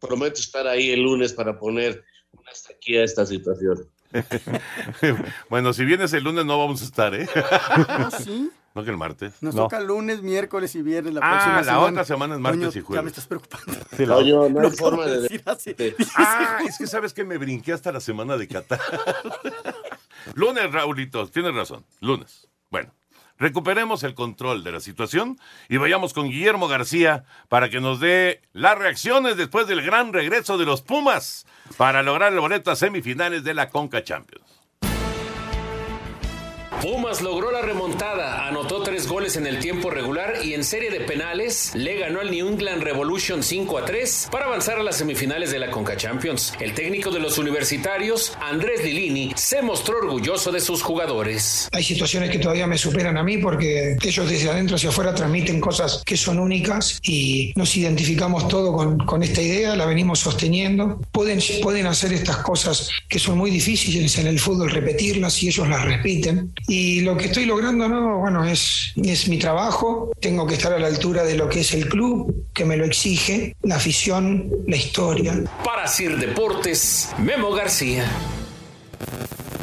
[0.00, 3.88] prometo estar ahí el lunes para poner una hasta aquí a esta situación.
[5.50, 7.28] bueno, si vienes el lunes no vamos a estar, ¿eh?
[7.34, 8.50] Ah, sí.
[8.74, 9.32] No que el martes.
[9.42, 9.62] Nos no.
[9.62, 11.86] toca lunes, miércoles y viernes la Ah, próxima la semana.
[11.86, 12.98] otra semana es martes y jueves.
[12.98, 13.72] Ya me estás preocupando.
[13.96, 15.20] Sí, la- Toño, no Lo hay forma de...
[15.22, 15.74] decir así.
[16.16, 18.78] Ah, es que sabes que me brinqué hasta la semana de Qatar.
[20.34, 21.84] lunes, Raulito, tienes razón.
[22.00, 22.46] Lunes.
[22.70, 22.92] Bueno,
[23.38, 28.42] recuperemos el control de la situación y vayamos con Guillermo García para que nos dé
[28.52, 31.46] las reacciones después del gran regreso de los Pumas
[31.76, 34.57] para lograr el boleto a semifinales de la Conca Champions.
[36.82, 41.00] Pumas logró la remontada, anotó tres goles en el tiempo regular y en serie de
[41.00, 45.50] penales le ganó al New England Revolution 5 a 3 para avanzar a las semifinales
[45.50, 46.52] de la Conca Champions.
[46.60, 51.68] El técnico de los universitarios, Andrés Lilini, se mostró orgulloso de sus jugadores.
[51.72, 55.60] Hay situaciones que todavía me superan a mí porque ellos desde adentro hacia afuera transmiten
[55.60, 61.00] cosas que son únicas y nos identificamos todo con, con esta idea, la venimos sosteniendo.
[61.10, 65.68] Pueden, pueden hacer estas cosas que son muy difíciles en el fútbol, repetirlas y ellos
[65.68, 66.52] las repiten.
[66.70, 70.12] Y lo que estoy logrando, no, bueno, es, es mi trabajo.
[70.20, 72.84] Tengo que estar a la altura de lo que es el club, que me lo
[72.84, 75.34] exige, la afición, la historia.
[75.64, 78.04] Para Sir Deportes, Memo García.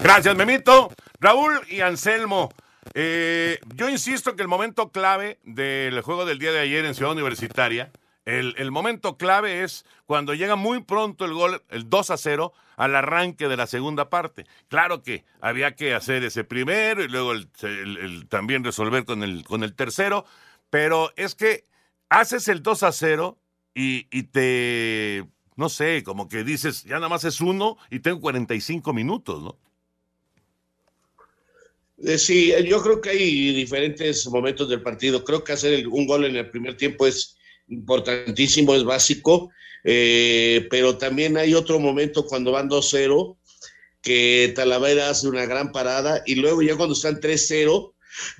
[0.01, 0.91] Gracias, Memito.
[1.19, 2.51] Raúl y Anselmo.
[2.95, 7.11] eh, yo insisto que el momento clave del juego del día de ayer en Ciudad
[7.11, 7.91] Universitaria,
[8.25, 12.53] el, el momento clave es cuando llega muy pronto el gol, el 2 a 0,
[12.75, 14.45] al arranque de la segunda parte.
[14.67, 17.33] Claro que había que hacer ese primero y luego
[18.29, 20.25] también resolver con el, con el tercero,
[20.69, 21.63] pero es que
[22.09, 23.37] haces el 2 a 0
[23.73, 28.21] y, y te, no sé, como que dices, ya nada más es uno y tengo
[28.21, 29.57] 45 minutos, ¿no?
[31.97, 35.23] Eh, sí, yo creo que hay diferentes momentos del partido.
[35.23, 39.51] Creo que hacer un gol en el primer tiempo es importantísimo, es básico,
[39.83, 43.37] eh, pero también hay otro momento cuando van 2-0,
[44.01, 47.93] que Talavera hace una gran parada y luego ya cuando están 3-0,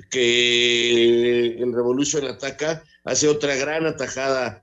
[0.10, 4.62] que el Revolution ataca, hace otra gran atajada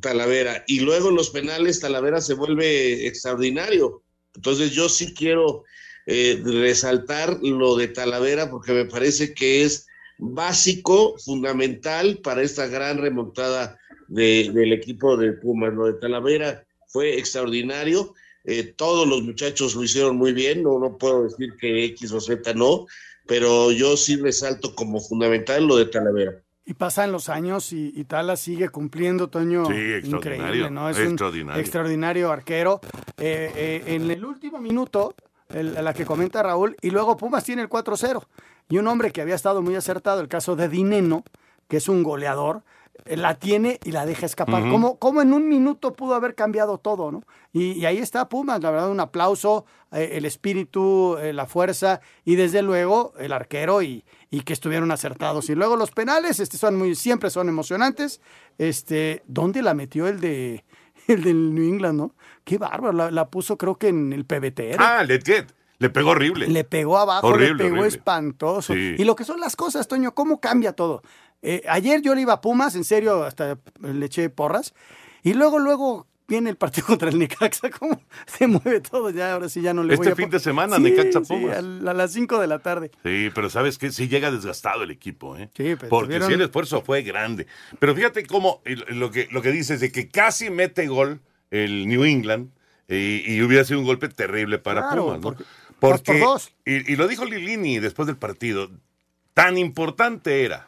[0.00, 4.02] Talavera y luego en los penales Talavera se vuelve extraordinario.
[4.34, 5.64] Entonces yo sí quiero
[6.06, 9.88] eh, resaltar lo de Talavera porque me parece que es
[10.20, 13.78] básico, fundamental para esta gran remontada
[14.08, 15.72] de- del equipo de Pumas.
[15.72, 18.14] Lo de Talavera fue extraordinario.
[18.42, 20.62] eh, todos los muchachos lo hicieron muy bien.
[20.62, 22.86] No, no puedo decir que X o Z no,
[23.26, 26.42] pero yo sí resalto como fundamental lo de Talavera.
[26.64, 29.66] Y pasan los años y, y Tala sigue cumpliendo, Toño.
[29.66, 30.88] Sí, extraordinario, Increíble, ¿no?
[30.88, 31.54] Es extraordinario.
[31.54, 32.80] un extraordinario arquero.
[33.18, 35.14] Eh, eh, en el último minuto,
[35.54, 38.22] el- la que comenta Raúl, y luego Pumas tiene el 4-0.
[38.68, 41.24] Y un hombre que había estado muy acertado, el caso de Dineno,
[41.68, 42.62] que es un goleador,
[43.06, 44.62] eh, la tiene y la deja escapar.
[44.70, 47.22] como, como en un minuto pudo haber cambiado todo, ¿no?
[47.52, 52.00] Y, y ahí está Pumas, la verdad, un aplauso, eh, el espíritu, eh, la fuerza
[52.24, 55.48] y desde luego el arquero y, y que estuvieron acertados.
[55.50, 58.20] Y luego los penales, este, son muy, siempre son emocionantes.
[58.58, 60.64] Este, ¿Dónde la metió el de
[61.10, 62.14] el del New England, no?
[62.44, 64.76] Qué bárbaro, la, la puso creo que en el PBT.
[64.78, 65.46] Ah, Let Get.
[65.78, 66.46] Le pegó horrible.
[66.46, 67.88] Le pegó abajo, Horrible, le pegó horrible.
[67.88, 68.74] espantoso.
[68.74, 68.96] Sí.
[68.98, 71.02] Y lo que son las cosas, Toño, cómo cambia todo.
[71.40, 74.74] Eh, ayer yo le iba a Pumas, en serio, hasta le eché porras.
[75.22, 79.10] Y luego, luego viene el partido contra el Necaxa, cómo se mueve todo.
[79.10, 81.20] Ya, ahora sí ya no le voy Este a fin po- de semana, Sí, Necaxa
[81.20, 81.58] Pumas.
[81.58, 82.90] a, las 5 de la tarde.
[83.04, 83.90] Sí, pero ¿sabes qué?
[83.92, 85.50] Sí llega desgastado el equipo, ¿eh?
[85.54, 87.46] Sí, pero Porque tuvieron- sí el esfuerzo fue grande.
[87.78, 92.04] Pero fíjate cómo lo que, lo que dices de que casi mete gol el New
[92.04, 92.50] England
[92.88, 95.22] y hubiera sido un golpe terrible para Claro, Pumas, ¿no?
[95.22, 95.44] porque-
[95.78, 96.52] por dos.
[96.66, 98.70] Y, y lo dijo Lilini después del partido,
[99.34, 100.66] tan importante era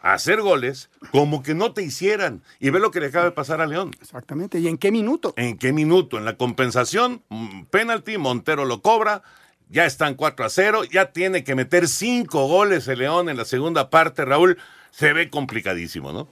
[0.00, 2.42] hacer goles como que no te hicieran.
[2.58, 3.90] Y ve lo que le acaba de pasar a León.
[4.00, 4.58] Exactamente.
[4.58, 5.34] ¿Y en qué minuto?
[5.36, 6.18] ¿En qué minuto?
[6.18, 9.22] En la compensación, mm, penalti, Montero lo cobra,
[9.68, 13.44] ya están 4 a 0, ya tiene que meter 5 goles el León en la
[13.44, 14.58] segunda parte, Raúl,
[14.90, 16.28] se ve complicadísimo, ¿no?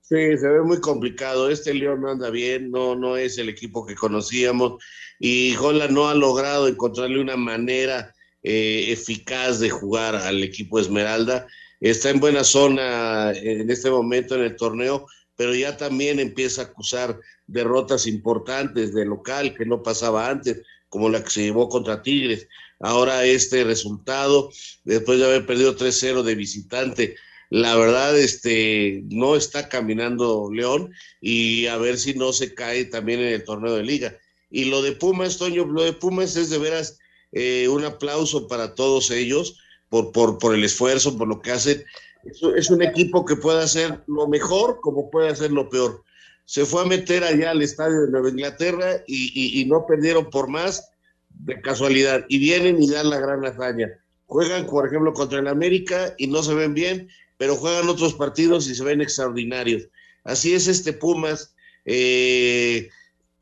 [0.00, 1.48] Sí, se ve muy complicado.
[1.48, 4.82] Este León no anda bien, no, no es el equipo que conocíamos
[5.18, 11.46] y Jola no ha logrado encontrarle una manera eh, eficaz de jugar al equipo Esmeralda.
[11.84, 16.64] Está en buena zona en este momento en el torneo, pero ya también empieza a
[16.64, 22.00] acusar derrotas importantes de local que no pasaba antes, como la que se llevó contra
[22.00, 22.48] Tigres.
[22.80, 24.50] Ahora este resultado,
[24.84, 27.16] después de haber perdido 3-0 de visitante,
[27.50, 33.20] la verdad, este, no está caminando León y a ver si no se cae también
[33.20, 34.18] en el torneo de liga.
[34.48, 36.98] Y lo de Pumas, Toño, lo de Pumas es de veras
[37.32, 39.60] eh, un aplauso para todos ellos
[39.94, 41.84] por, por, por el esfuerzo, por lo que hacen.
[42.24, 46.02] Es, es un equipo que puede hacer lo mejor como puede hacer lo peor.
[46.46, 50.30] Se fue a meter allá al estadio de Nueva Inglaterra y, y- y no perdieron
[50.30, 50.90] por más
[51.28, 52.24] de casualidad.
[52.28, 53.88] Y vienen y dan la gran hazaña.
[54.26, 58.66] Juegan, por ejemplo, contra el América y no se ven bien, pero juegan otros partidos
[58.68, 59.84] y se ven extraordinarios.
[60.24, 61.54] Así es este Pumas,
[61.84, 62.88] eh,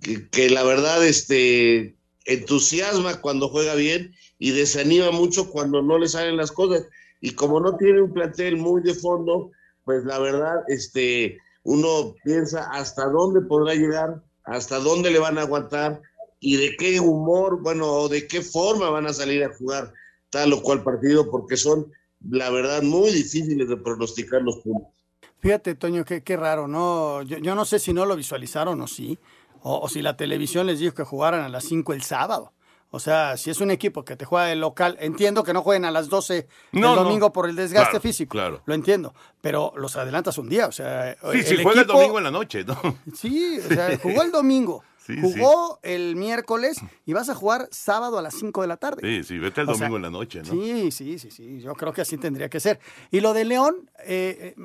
[0.03, 1.95] que, que la verdad este,
[2.27, 6.89] entusiasma cuando juega bien y desanima mucho cuando no le salen las cosas.
[7.21, 9.53] Y como no tiene un plantel muy de fondo,
[9.85, 15.43] pues la verdad, este, uno piensa hasta dónde podrá llegar, hasta dónde le van a
[15.43, 16.03] aguantar
[16.41, 19.93] y de qué humor, bueno, o de qué forma van a salir a jugar
[20.29, 21.93] tal o cual partido, porque son,
[22.29, 24.91] la verdad, muy difíciles de pronosticar los puntos.
[25.39, 27.23] Fíjate, Toño, qué, qué raro, ¿no?
[27.23, 29.21] Yo, yo no sé si no lo visualizaron o sí,
[29.61, 32.53] o, o si la televisión les dijo que jugaran a las 5 el sábado.
[32.95, 35.87] O sea, si es un equipo que te juega de local, entiendo que no jueguen
[35.87, 37.05] a las 12 No, el no.
[37.05, 38.31] domingo por el desgaste Claro, físico.
[38.33, 38.63] claro.
[38.67, 42.19] Lo entiendo, pero los adelantas un día, o sea, Sí, si el juega el domingo
[42.19, 42.77] en la noche, ¿no?
[43.17, 46.77] Sí, o sea, jugó el domingo, Sí, jugó el miércoles
[47.07, 49.01] y vas a jugar sábado a las 5 de la tarde.
[49.03, 50.53] Sí, sí, vete el O sea, domingo en la noche, ¿no?
[50.53, 51.61] Sí, sí, sí, sí.
[51.61, 52.79] Yo creo que así tendría que ser.
[53.11, 54.63] Y lo de León, eh, eh,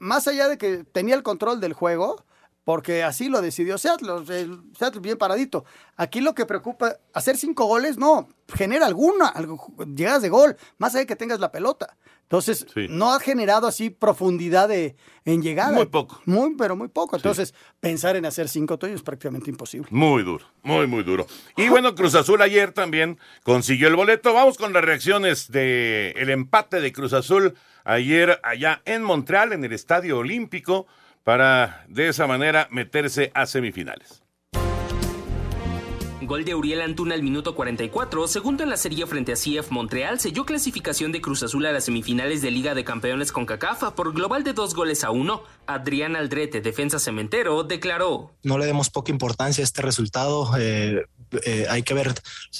[0.00, 2.22] más allá de que tenía el control del juego,
[2.70, 4.24] porque así lo decidió Seattle,
[4.78, 5.64] Seattle bien paradito.
[5.96, 10.94] Aquí lo que preocupa, hacer cinco goles, no, genera alguna, algo- llegadas de gol, más
[10.94, 11.96] allá de que tengas la pelota.
[12.22, 12.86] Entonces, Sí.
[12.88, 15.72] no ha generado así profundidad de, en llegada.
[15.72, 16.22] Muy poco.
[16.26, 17.16] Muy, pero muy poco.
[17.16, 19.88] Entonces, pensar en hacer cinco toños es prácticamente imposible.
[19.90, 21.26] Muy duro, muy, muy duro.
[21.56, 24.32] Y bueno, Cruz Azul ayer también consiguió el boleto.
[24.32, 29.64] Vamos con las reacciones de el empate de Cruz Azul ayer allá en Montreal, en
[29.64, 30.86] el Estadio Olímpico,
[31.24, 34.19] para de esa manera meterse a semifinales.
[36.22, 40.20] Gol de Uriel Antuna al minuto 44, segundo en la serie frente a CF Montreal,
[40.20, 44.12] selló clasificación de Cruz Azul a las semifinales de Liga de Campeones con CACAFA por
[44.12, 45.42] global de dos goles a uno.
[45.66, 48.34] Adrián Aldrete, defensa cementero, declaró.
[48.42, 50.50] no le demos poca importancia a este resultado.
[50.58, 51.06] eh,
[51.46, 52.12] eh, hay que ver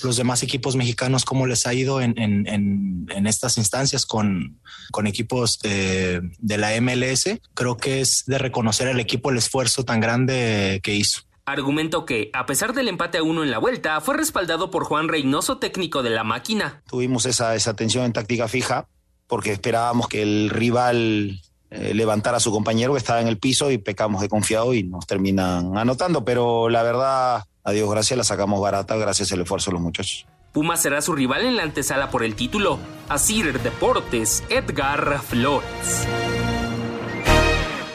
[0.02, 4.58] los demás equipos mexicanos cómo les ha ido en, estas instancias con,
[5.04, 7.40] equipos de la MLS.
[7.54, 11.29] Creo que es de reconocer al equipo el esfuerzo tan grande que hizo.
[11.50, 15.08] Argumento que, a pesar del empate a uno en la vuelta, fue respaldado por Juan
[15.08, 16.82] Reynoso, técnico de la máquina.
[16.88, 18.86] Tuvimos esa, esa tensión en táctica fija
[19.30, 23.70] porque esperábamos que el rival eh, levantara a su compañero que estaba en el piso
[23.70, 28.24] y pecamos de confiado y nos terminan anotando, pero la verdad, a Dios gracias, la
[28.24, 30.26] sacamos barata gracias al esfuerzo de los muchachos.
[30.52, 32.80] Puma será su rival en la antesala por el título.
[33.08, 36.08] Asir Deportes, Edgar Flores.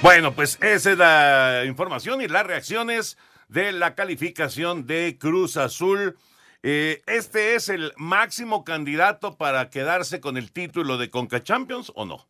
[0.01, 6.17] Bueno, pues esa es la información y las reacciones de la calificación de Cruz Azul.
[6.63, 12.05] Eh, ¿Este es el máximo candidato para quedarse con el título de Conca Champions o
[12.05, 12.27] no?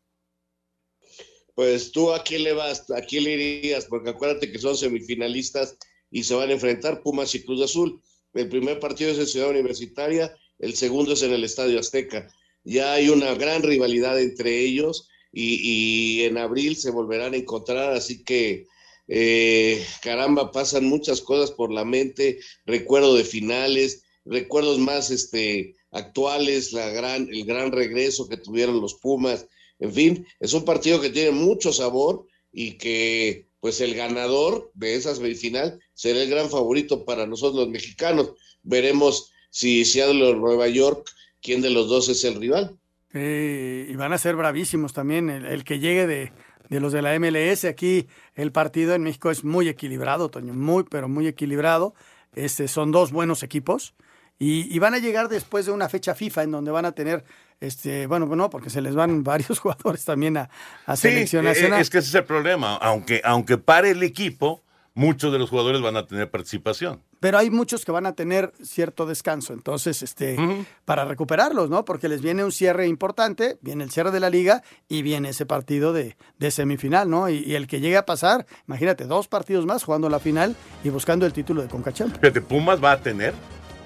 [1.55, 5.77] Pues tú a quién le vas, a quién le irías, porque acuérdate que son semifinalistas
[6.11, 8.01] y se van a enfrentar Pumas y Cruz Azul.
[8.33, 12.27] El primer partido es en Ciudad Universitaria, el segundo es en el Estadio Azteca.
[12.65, 18.23] Ya hay una gran rivalidad entre ellos y, en abril se volverán a encontrar, así
[18.23, 18.67] que
[19.07, 26.73] eh, caramba, pasan muchas cosas por la mente, recuerdo de finales, recuerdos más este, actuales,
[26.73, 29.47] la gran, el gran regreso que tuvieron los Pumas,
[29.79, 34.95] en fin, es un partido que tiene mucho sabor y que pues el ganador de
[34.95, 38.33] esa semifinal será el gran favorito para nosotros los mexicanos.
[38.61, 41.09] Veremos si Seattle o Nueva York,
[41.41, 42.77] quién de los dos es el rival.
[43.13, 45.29] y van a ser bravísimos también.
[45.29, 46.31] El, que llegue de,
[46.69, 50.83] de, los de la MLS, aquí el partido en México es muy equilibrado, Toño, muy,
[50.83, 51.93] pero muy equilibrado.
[52.33, 53.93] Este, son dos buenos equipos.
[54.37, 57.23] Y, van a llegar después de una fecha FIFA en donde van a tener,
[57.61, 60.49] este, bueno, no, porque se les van varios jugadores también a,
[60.85, 61.79] a selección eh, nacional.
[61.79, 62.75] Es que ese es el problema.
[62.75, 64.61] Aunque, aunque pare el equipo,
[64.93, 67.01] muchos de los jugadores van a tener participación.
[67.25, 70.37] Pero hay muchos que van a tener cierto descanso, entonces, este,
[70.85, 71.83] para recuperarlos, ¿no?
[71.83, 75.47] Porque les viene un cierre importante, viene el cierre de la liga y viene ese
[75.47, 76.15] partido de,
[76.51, 77.27] semifinal, ¿no?
[77.27, 81.25] Y, el que llegue a pasar, imagínate, dos partidos más jugando la final y buscando
[81.25, 82.11] el título de Concacham.
[82.11, 83.33] Fíjate, Pumas va a tener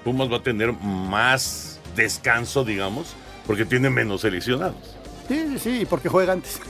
[0.04, 3.16] Pumas va a tener más descanso, digamos,
[3.46, 4.98] porque tiene menos seleccionados.
[5.28, 6.60] Sí, sí, porque juega antes.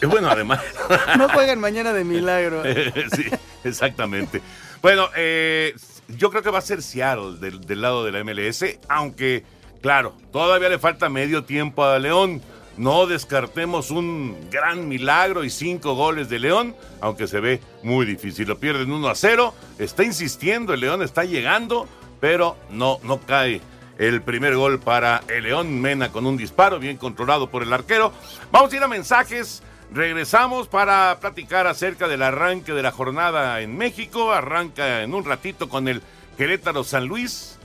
[0.00, 0.60] Y, bueno, además.
[1.18, 2.62] no juegan mañana de milagro.
[3.16, 3.24] sí,
[3.64, 4.40] exactamente.
[4.82, 5.74] Bueno, eh,
[6.08, 9.44] yo creo que va a ser Seattle del, lado de la MLS, aunque,
[9.82, 12.42] claro, todavía le falta medio tiempo a León.
[12.76, 18.46] No descartemos un gran milagro y cinco goles de León, aunque se ve muy difícil.
[18.46, 19.52] Lo pierden 1 a 0.
[19.80, 21.88] Está insistiendo, el León está llegando
[22.20, 23.60] pero no, no cae
[23.98, 28.12] el primer gol para el León Mena con un disparo bien controlado por el arquero.
[28.52, 29.62] Vamos a ir a mensajes.
[29.92, 34.32] Regresamos para platicar acerca del arranque de la jornada en México.
[34.32, 36.02] Arranca en un ratito con el
[36.36, 37.58] Querétaro San Luis.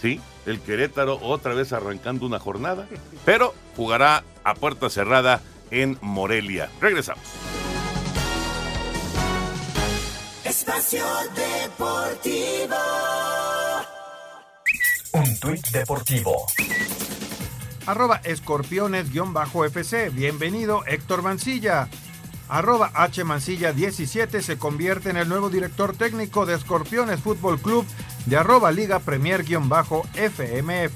[0.00, 2.88] Sí, el Querétaro otra vez arrancando una jornada,
[3.24, 5.40] pero jugará a puerta cerrada
[5.70, 6.68] en Morelia.
[6.80, 7.24] Regresamos.
[10.44, 11.04] Espacio
[11.34, 12.76] Deportivo.
[15.12, 16.46] Un tuit deportivo.
[17.86, 20.10] Arroba escorpiones-fc.
[20.12, 21.88] Bienvenido Héctor Mancilla.
[22.48, 27.84] Arroba H Mancilla 17 se convierte en el nuevo director técnico de Escorpiones Fútbol Club
[28.26, 30.92] de arroba Liga Premier-FMF.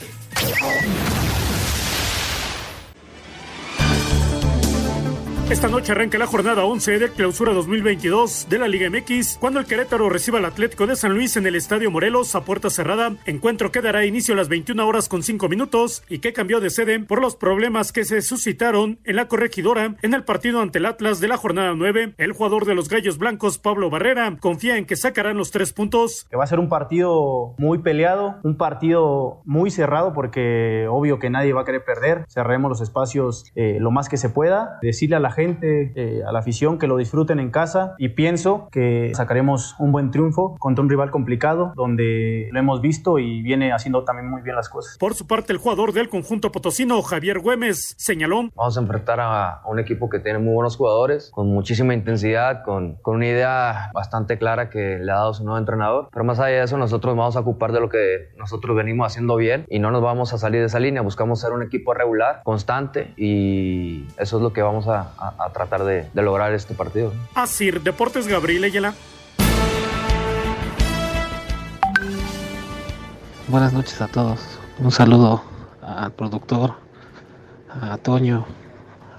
[5.48, 9.66] Esta noche arranca la jornada 11 de clausura 2022 de la Liga MX, cuando el
[9.66, 13.14] Querétaro reciba al Atlético de San Luis en el Estadio Morelos a puerta cerrada.
[13.26, 16.70] Encuentro que dará inicio a las 21 horas con 5 minutos y que cambió de
[16.70, 20.86] sede por los problemas que se suscitaron en la corregidora en el partido ante el
[20.86, 22.14] Atlas de la jornada 9.
[22.18, 26.26] El jugador de los Gallos Blancos, Pablo Barrera, confía en que sacarán los tres puntos.
[26.28, 31.30] Que va a ser un partido muy peleado, un partido muy cerrado porque obvio que
[31.30, 32.24] nadie va a querer perder.
[32.26, 34.80] Cerremos los espacios eh, lo más que se pueda.
[34.82, 38.68] Decirle a la gente, eh, a la afición, que lo disfruten en casa y pienso
[38.72, 43.72] que sacaremos un buen triunfo contra un rival complicado donde lo hemos visto y viene
[43.72, 44.96] haciendo también muy bien las cosas.
[44.98, 48.50] Por su parte, el jugador del conjunto potosino, Javier Güemes, señaló.
[48.54, 52.96] Vamos a enfrentar a, un equipo que tiene muy buenos jugadores, con muchísima intensidad, con,
[53.02, 56.08] con una idea bastante clara que le ha dado su nuevo entrenador.
[56.10, 59.36] Pero más allá de eso, nosotros vamos a ocupar de lo que nosotros venimos haciendo
[59.36, 61.02] bien y no nos vamos a salir de esa línea.
[61.02, 65.84] Buscamos ser un equipo regular, constante y eso es lo que vamos a, a, tratar
[65.84, 67.12] de, lograr este partido.
[67.34, 68.94] Así, Deportes Gabriel Ayala.
[73.48, 74.40] Buenas noches a todos.
[74.78, 75.42] Un saludo
[75.80, 76.74] al productor,
[77.80, 78.44] a Toño,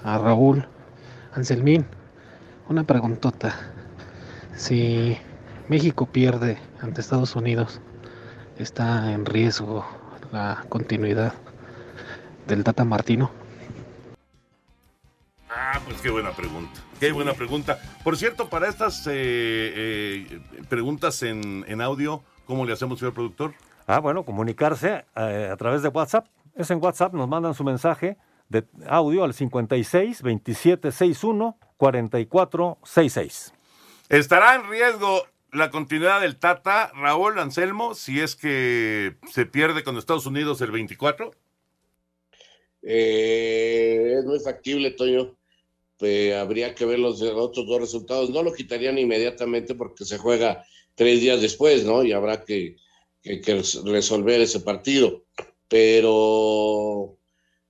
[0.03, 0.68] a Raúl,
[1.34, 1.86] Anselmín.
[2.70, 3.55] Una preguntota.
[4.55, 5.18] Si
[5.70, 7.80] México pierde ante Estados Unidos,
[8.58, 9.86] ¿está en riesgo
[10.32, 11.34] la continuidad
[12.47, 13.32] del Tata Martino?
[15.60, 16.80] Ah, pues qué buena pregunta.
[16.99, 17.80] Qué buena pregunta.
[18.03, 20.39] Por cierto, para estas eh, eh,
[20.70, 23.55] preguntas en, audio, ¿cómo le hacemos, señor productor?
[23.88, 26.28] Ah, bueno, comunicarse eh, a través de WhatsApp.
[26.53, 28.18] Es en WhatsApp, nos mandan su mensaje
[28.49, 33.53] de audio al 56 27 61 44 66.
[34.10, 39.97] ¿Estará en riesgo la continuidad del Tata, Raúl Anselmo, si es que se pierde con
[39.97, 41.32] Estados Unidos el 24?
[42.84, 45.36] es muy factible, Toño.
[46.01, 48.29] Eh, habría que ver los otros dos resultados.
[48.29, 52.03] No lo quitarían inmediatamente porque se juega tres días después, ¿no?
[52.03, 52.75] Y habrá que,
[53.85, 55.25] resolver ese partido.
[55.67, 57.17] Pero,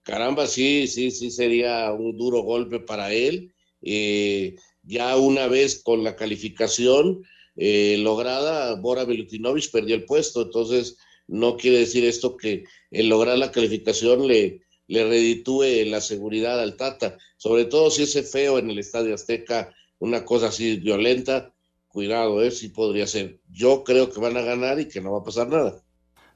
[0.04, 6.04] caramba, sí, sí, sí sería un duro golpe para él eh, ya una vez con
[6.04, 7.24] la calificación
[7.56, 10.98] eh, lograda, Bora Milutinovic perdió el puesto, entonces
[11.28, 16.76] no quiere decir esto que el lograr la calificación le, le reditúe la seguridad al
[16.76, 21.54] Tata, sobre todo si ese feo en el Estadio Azteca, una cosa así violenta,
[21.88, 22.52] cuidado, ¿eh?
[22.52, 23.40] sí podría ser.
[23.52, 25.82] Yo creo que van a ganar y que no va a pasar nada.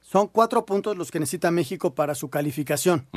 [0.01, 3.07] Son cuatro puntos los que necesita México para su calificación.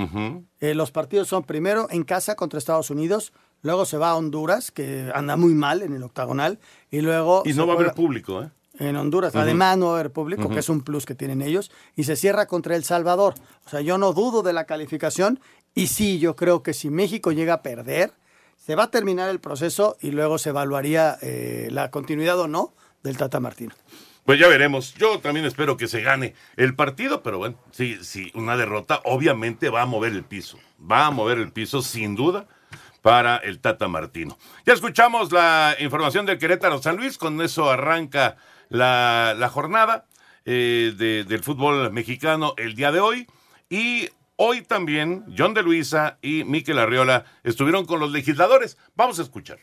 [0.60, 3.32] Eh, los partidos son primero en casa contra Estados Unidos,
[3.62, 6.60] luego se va a Honduras, que anda muy mal en el octagonal,
[6.90, 7.42] y luego...
[7.46, 8.50] Y no va a haber público, ¿eh?
[8.78, 11.70] En Honduras, además no va a haber público, que es un plus que tienen ellos,
[11.94, 13.34] y se cierra contra El Salvador.
[13.66, 15.38] O sea, yo no dudo de la calificación,
[15.74, 18.12] y sí, yo creo que si México llega a perder,
[18.56, 22.72] se va a terminar el proceso y luego se evaluaría eh, la continuidad o no
[23.02, 23.74] del Tata Martino.
[24.24, 24.94] Pues ya veremos.
[24.94, 29.68] Yo también espero que se gane el partido, pero bueno, sí, sí, una derrota obviamente
[29.68, 30.58] va a mover el piso.
[30.80, 32.46] Va a mover el piso sin duda
[33.02, 34.38] para el Tata Martino.
[34.64, 38.38] Ya escuchamos la información del Querétaro San Luis, con eso arranca
[38.74, 40.06] la, la jornada
[40.44, 43.26] eh, de- del fútbol mexicano el día de hoy.
[43.70, 48.76] Y hoy también John de Luisa y Miquel Arriola estuvieron con los legisladores.
[48.96, 49.58] Vamos a escuchar.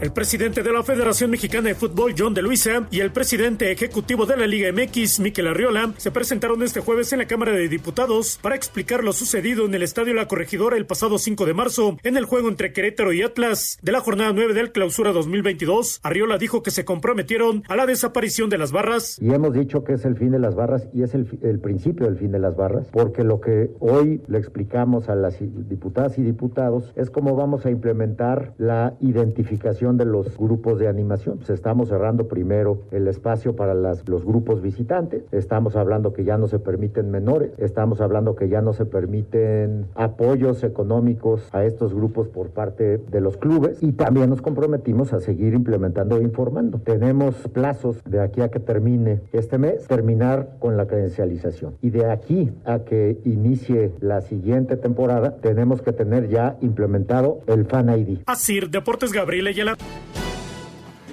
[0.00, 4.24] El presidente de la Federación Mexicana de Fútbol, John de Luisa, y el presidente ejecutivo
[4.24, 8.38] de la Liga MX, Miquel Arriola, se presentaron este jueves en la Cámara de Diputados
[8.40, 12.16] para explicar lo sucedido en el Estadio La Corregidora el pasado 5 de marzo en
[12.16, 16.00] el juego entre Querétaro y Atlas de la jornada 9 del Clausura 2022.
[16.02, 19.18] Arriola dijo que se comprometieron a la desaparición de las barras.
[19.20, 22.06] Y hemos dicho que es el fin de las barras y es el, el principio
[22.06, 26.22] del fin de las barras, porque lo que hoy le explicamos a las diputadas y
[26.22, 31.38] diputados es cómo vamos a implementar la identificación de los grupos de animación.
[31.38, 36.38] Pues estamos cerrando primero el espacio para las- los grupos visitantes, estamos hablando que ya
[36.38, 41.94] no se permiten menores, estamos hablando que ya no se permiten apoyos económicos a estos
[41.94, 46.78] grupos por parte de los clubes y también nos comprometimos a seguir implementando e informando.
[46.84, 51.74] Tenemos plazos de aquí a que termine este mes, terminar con la credencialización.
[51.82, 57.64] Y de aquí a que inicie la siguiente temporada, tenemos que tener ya implementado el
[57.66, 58.18] Fan ID.
[58.26, 59.76] Asir Deportes Gabriel Ayala.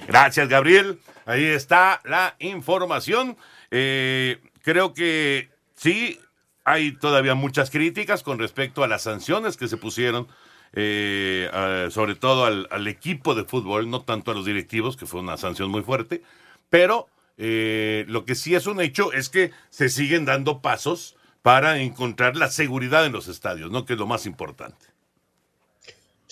[0.07, 0.99] Gracias, Gabriel.
[1.25, 3.37] Ahí está la información.
[3.71, 6.19] Eh, creo que sí,
[6.63, 10.27] hay todavía muchas críticas con respecto a las sanciones que se pusieron,
[10.73, 11.49] eh,
[11.91, 15.37] sobre todo al, al equipo de fútbol, no tanto a los directivos, que fue una
[15.37, 16.21] sanción muy fuerte,
[16.69, 17.07] pero
[17.37, 22.35] eh, lo que sí es un hecho es que se siguen dando pasos para encontrar
[22.35, 23.85] la seguridad en los estadios, ¿no?
[23.85, 24.86] Que es lo más importante.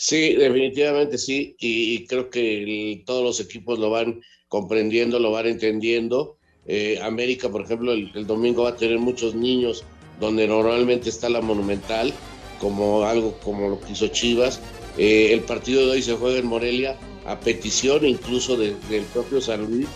[0.08, 5.32] Sí, definitivamente sí, y, y creo que el- todos los equipos lo van comprendiendo, lo
[5.32, 6.38] van entendiendo.
[6.68, 9.84] Eh, América, por ejemplo, el, el domingo va a tener muchos niños
[10.20, 12.14] donde normalmente está la Monumental,
[12.60, 14.60] como algo como lo que hizo Chivas.
[14.96, 19.42] Eh, el partido de hoy se juega en Morelia a petición incluso de- del propio
[19.42, 19.88] San Luis.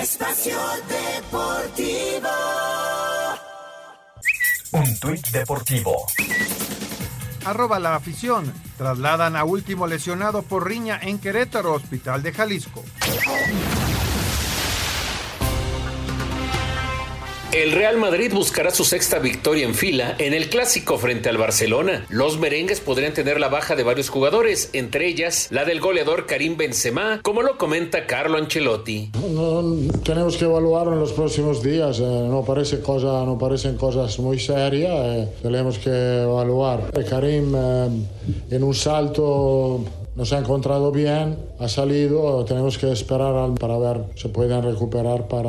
[0.00, 0.58] Espacio
[0.88, 2.28] Deportivo.
[4.72, 6.06] Un tuit deportivo.
[7.46, 8.52] Arroba la afición.
[8.76, 12.82] Trasladan a último lesionado por riña en Querétaro, Hospital de Jalisco.
[17.56, 22.04] El Real Madrid buscará su sexta victoria en fila en el clásico frente al Barcelona.
[22.10, 26.58] Los merengues podrían tener la baja de varios jugadores, entre ellas la del goleador Karim
[26.58, 29.10] Benzema, como lo comenta Carlo Ancelotti.
[30.04, 31.98] Tenemos que evaluarlo en los próximos días.
[31.98, 34.92] eh, no, parece cosa, no parecen cosas muy serias.
[34.92, 35.88] eh, tenemos que
[36.24, 36.90] evaluar.
[36.94, 39.82] Eh, Karim en un salto
[40.14, 42.44] nos ha encontrado bien, ha salido.
[42.44, 45.48] Tenemos que esperar para ver si pueden recuperar para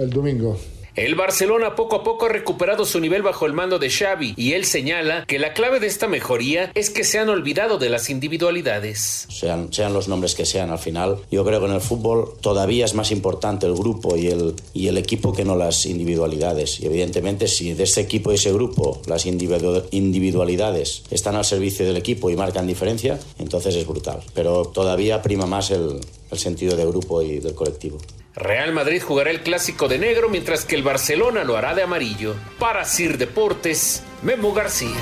[0.00, 0.56] el domingo.
[0.96, 4.52] El Barcelona poco a poco ha recuperado su nivel bajo el mando de Xavi y
[4.52, 8.10] él señala que la clave de esta mejoría es que se han olvidado de las
[8.10, 9.26] individualidades.
[9.28, 11.18] sean, los nombres que sean al final.
[11.32, 15.32] Yo creo que en el fútbol todavía es más importante el grupo y el, equipo
[15.32, 16.78] que no las individualidades.
[16.78, 21.84] Y evidentemente si de ese equipo y ese grupo las individu- individualidades están al servicio
[21.84, 24.20] del equipo y marcan diferencia, entonces es brutal.
[24.32, 25.98] Pero todavía prima más el,
[26.30, 27.98] el sentido de grupo y del colectivo.
[28.36, 32.34] Real Madrid jugará el clásico de negro mientras que el Barcelona lo hará de amarillo.
[32.58, 34.96] Para Sir Deportes, Memo García.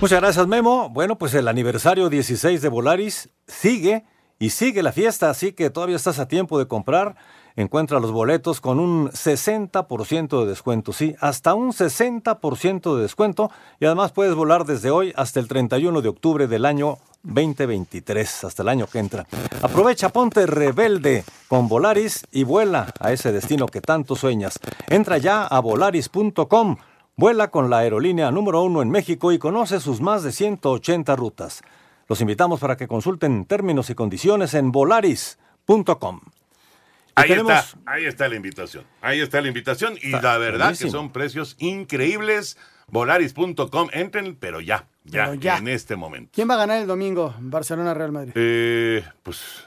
[0.00, 0.88] Muchas gracias, Memo.
[0.88, 4.04] Bueno, pues el aniversario 16 de Volaris sigue
[4.38, 7.16] y sigue la fiesta, así que todavía estás a tiempo de comprar.
[7.56, 13.50] Encuentra los boletos con un 60% de descuento, sí, hasta un 60% de descuento
[13.80, 18.62] y además puedes volar desde hoy hasta el 31 de octubre del año 2023, hasta
[18.62, 19.26] el año que entra.
[19.62, 24.60] Aprovecha, ponte rebelde con Volaris y vuela a ese destino que tanto sueñas.
[24.88, 26.76] Entra ya a volaris.com
[27.18, 31.62] Vuela con la aerolínea número uno en México y conoce sus más de 180 rutas.
[32.08, 36.20] Los invitamos para que consulten términos y condiciones en volaris.com.
[37.16, 38.84] Ahí está, ahí está la invitación.
[39.00, 39.98] Ahí está la invitación.
[40.02, 42.58] Y la verdad que son precios increíbles.
[42.88, 45.56] Volaris.com, entren, pero ya, ya, Pero ya.
[45.58, 46.30] en este momento.
[46.32, 47.34] ¿Quién va a ganar el domingo?
[47.40, 48.32] Barcelona-Real Madrid.
[48.36, 49.66] Eh, pues,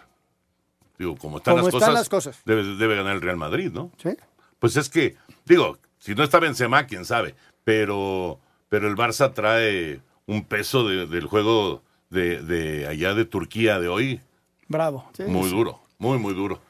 [0.98, 2.42] digo, como están, Como las, están cosas, las cosas.
[2.46, 3.92] Debe, debe ganar el Real Madrid, ¿no?
[4.02, 4.12] Sí.
[4.60, 7.36] Pues es que, digo, si no está Benzema, quién sabe.
[7.66, 8.40] Pero,
[8.70, 13.88] pero el Barça trae un peso de- del juego de, de allá de Turquía de
[13.90, 14.22] hoy
[14.70, 15.10] Bravo.
[15.18, 15.56] Sí, muy sí.
[15.56, 16.62] duro, muy, muy duro.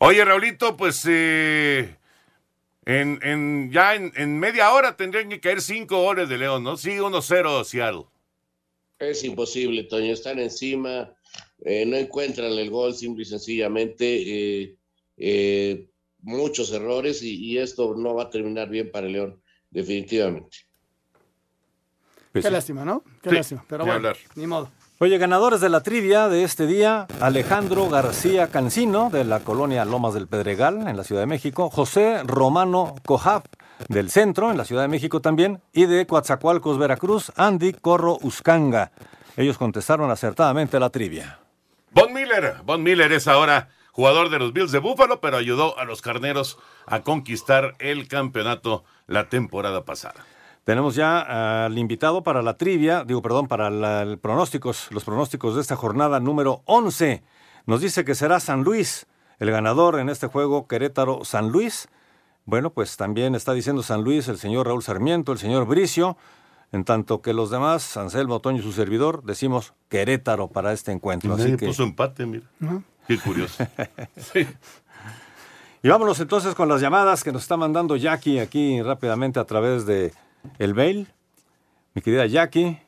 [0.00, 1.96] Oye, Raulito, pues eh,
[2.86, 6.76] en, en- ya en, en media hora tendrían que caer cinco goles de León, ¿no?
[6.76, 8.04] Sigue 1-0 Seattle.
[8.98, 10.12] Es imposible, Toño.
[10.12, 11.12] Están encima,
[11.64, 14.62] eh, no encuentran el gol, simple y sencillamente.
[14.62, 14.76] eh,
[15.16, 15.88] eh,
[16.20, 20.58] muchos errores y, y esto no va a terminar bien para el León, definitivamente.
[22.32, 23.02] Qué lástima, ¿no?
[23.22, 23.64] Qué Sí, lástima.
[23.68, 24.16] Pero bueno, hablar.
[24.36, 24.70] ni modo.
[25.00, 30.12] Oye, ganadores de la trivia de este día, Alejandro García Cancino, de la colonia Lomas
[30.12, 33.44] del Pedregal, en la Ciudad de México, José Romano Cojab,
[33.86, 38.90] del centro, en la Ciudad de México también, y de Coatzacoalcos, Veracruz, Andy Corro Uscanga.
[39.36, 41.38] Ellos contestaron acertadamente la trivia.
[41.92, 45.84] Von Miller, Von Miller es ahora jugador de los Bills de Buffalo, pero ayudó a
[45.84, 50.26] los Carneros a conquistar el campeonato la temporada pasada.
[50.68, 55.54] Tenemos ya al invitado para la trivia, digo, perdón, para la- el pronósticos, los pronósticos
[55.54, 57.22] de esta jornada número 11.
[57.64, 59.06] Nos dice que será San Luis
[59.38, 61.88] el ganador en este juego Querétaro-San Luis.
[62.44, 66.18] Bueno, pues también está diciendo San Luis el señor Raúl Sarmiento, el señor Bricio,
[66.70, 71.32] en tanto que los demás, Anselmo, Otoño y su servidor, decimos Querétaro para este encuentro.
[71.32, 71.66] Así Nadie que...
[71.68, 72.44] puso empate, mira.
[73.06, 73.66] Qué curioso.
[75.82, 79.86] Y vámonos entonces con las llamadas que nos está mandando Jackie aquí rápidamente a través
[79.86, 80.12] de
[80.58, 81.08] el mail.
[81.94, 82.78] Mi querida Jackie.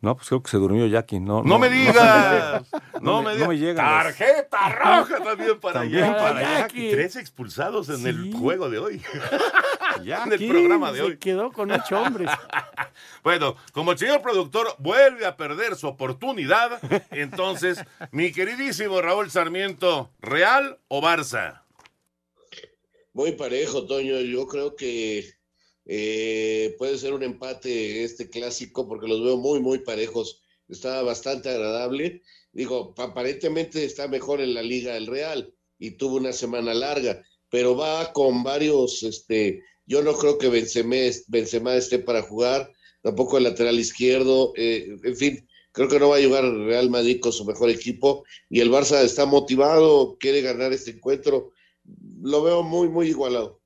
[0.00, 1.18] No, pues creo que se durmió Jackie.
[1.18, 2.64] No, No me digas.
[2.94, 3.48] No, No me me, digas.
[3.48, 6.18] no me llegan los- Tarjeta roja también para También Jackie.
[6.20, 6.90] para Jackie.
[6.92, 9.02] Tres expulsados en el juego de hoy.
[9.98, 11.16] en Jackie el programa de Se hoy.
[11.18, 12.30] quedó con ocho hombres.
[13.22, 16.80] Bueno, como el señor productor vuelve a perder su oportunidad,
[17.12, 21.62] entonces, mi queridísimo Raúl Sarmiento, ¿Real o Barça?
[23.12, 24.18] Muy parejo, Toño.
[24.20, 25.32] Yo creo que
[25.90, 30.42] eh, puede ser un empate este clásico porque los veo muy, muy parejos.
[30.68, 32.22] Está bastante agradable.
[32.52, 37.74] Digo, aparentemente está mejor en la liga el Real y tuvo una semana larga, pero
[37.74, 42.70] va con varios, este, yo no creo que Benzema, esté para jugar,
[43.00, 47.20] tampoco el lateral izquierdo, eh, en fin, creo que no va a llegar Real Madrid
[47.20, 51.52] con su mejor equipo y el Barça está motivado, quiere ganar este encuentro.
[52.20, 53.57] Lo veo muy, muy igualado.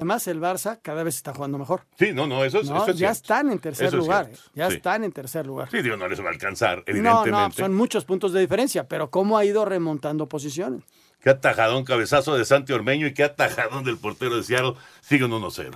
[0.00, 1.80] Además, el Barça cada vez está jugando mejor.
[1.98, 2.76] Sí, no, no, eso es, ¿no?
[2.76, 3.16] eso es ya cierto.
[3.34, 4.26] están en tercer es lugar.
[4.26, 4.50] cierto, eh.
[4.54, 4.76] Ya sí.
[4.76, 5.68] están en tercer lugar.
[5.72, 7.30] Sí, digo, no les va a alcanzar, No, evidentemente.
[7.32, 10.84] no, son muchos puntos de diferencia, pero ¿cómo ha ido remontando posiciones?
[11.20, 14.74] Qué atajadón, cabezazo de Santi Ormeño y qué atajadón del portero de Seattle.
[15.00, 15.72] Siguen 1-0.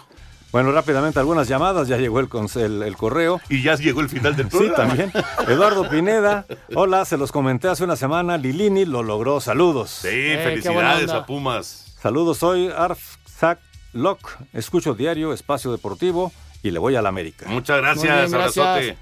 [0.53, 2.29] Bueno, rápidamente algunas llamadas, ya llegó el,
[2.61, 3.41] el, el correo.
[3.49, 4.77] Y ya llegó el final del Sí, programa.
[4.97, 5.13] también.
[5.49, 6.47] Eduardo Pineda,
[6.77, 9.91] hola, se los comenté hace una semana, Lilini lo logró, saludos.
[9.91, 11.97] Sí, felicidades a Pumas.
[12.01, 13.59] Saludos, soy Arfzak
[13.93, 16.33] Locke, escucho diario Espacio Deportivo
[16.63, 17.47] y le voy a la América.
[17.49, 18.97] Muchas gracias, abrazote.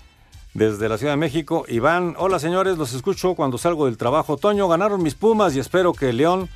[0.52, 4.36] Desde la Ciudad de México, Iván, hola señores, los escucho cuando salgo del trabajo.
[4.36, 6.48] Toño, ganaron mis Pumas y espero que León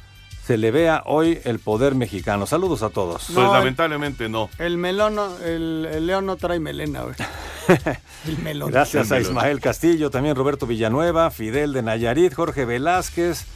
[0.44, 2.44] se le vea hoy el poder mexicano.
[2.46, 3.26] Saludos a todos.
[3.32, 4.50] Pues lamentablemente no.
[4.58, 7.14] El melón, no- el, el león no trae melena, güey.
[8.26, 8.70] El melón.
[8.70, 9.36] Gracias a El melón.
[9.38, 13.46] Ismael Castillo, también Roberto Villanueva, Fidel de Nayarit, Jorge Velázquez,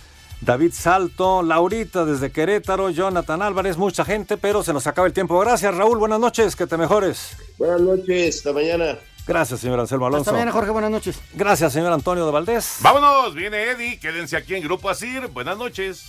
[0.40, 5.38] David Salto, Laurita desde Querétaro, Jonathan Álvarez, mucha gente, pero se nos acaba el tiempo.
[5.40, 7.36] Gracias, Raúl, buenas noches, que te mejores.
[7.58, 8.98] Buenas noches, hasta mañana.
[9.26, 10.22] Gracias, señor Anselmo Alonso.
[10.22, 11.20] Hasta mañana, Jorge, buenas noches.
[11.34, 12.78] Gracias, señor Antonio de Valdés.
[12.80, 15.26] Vámonos, viene Eddie, quédense aquí en Grupo Asir.
[15.28, 16.04] Buenas noches.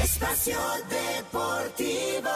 [0.00, 0.58] Espacio
[0.88, 2.28] Deportivo.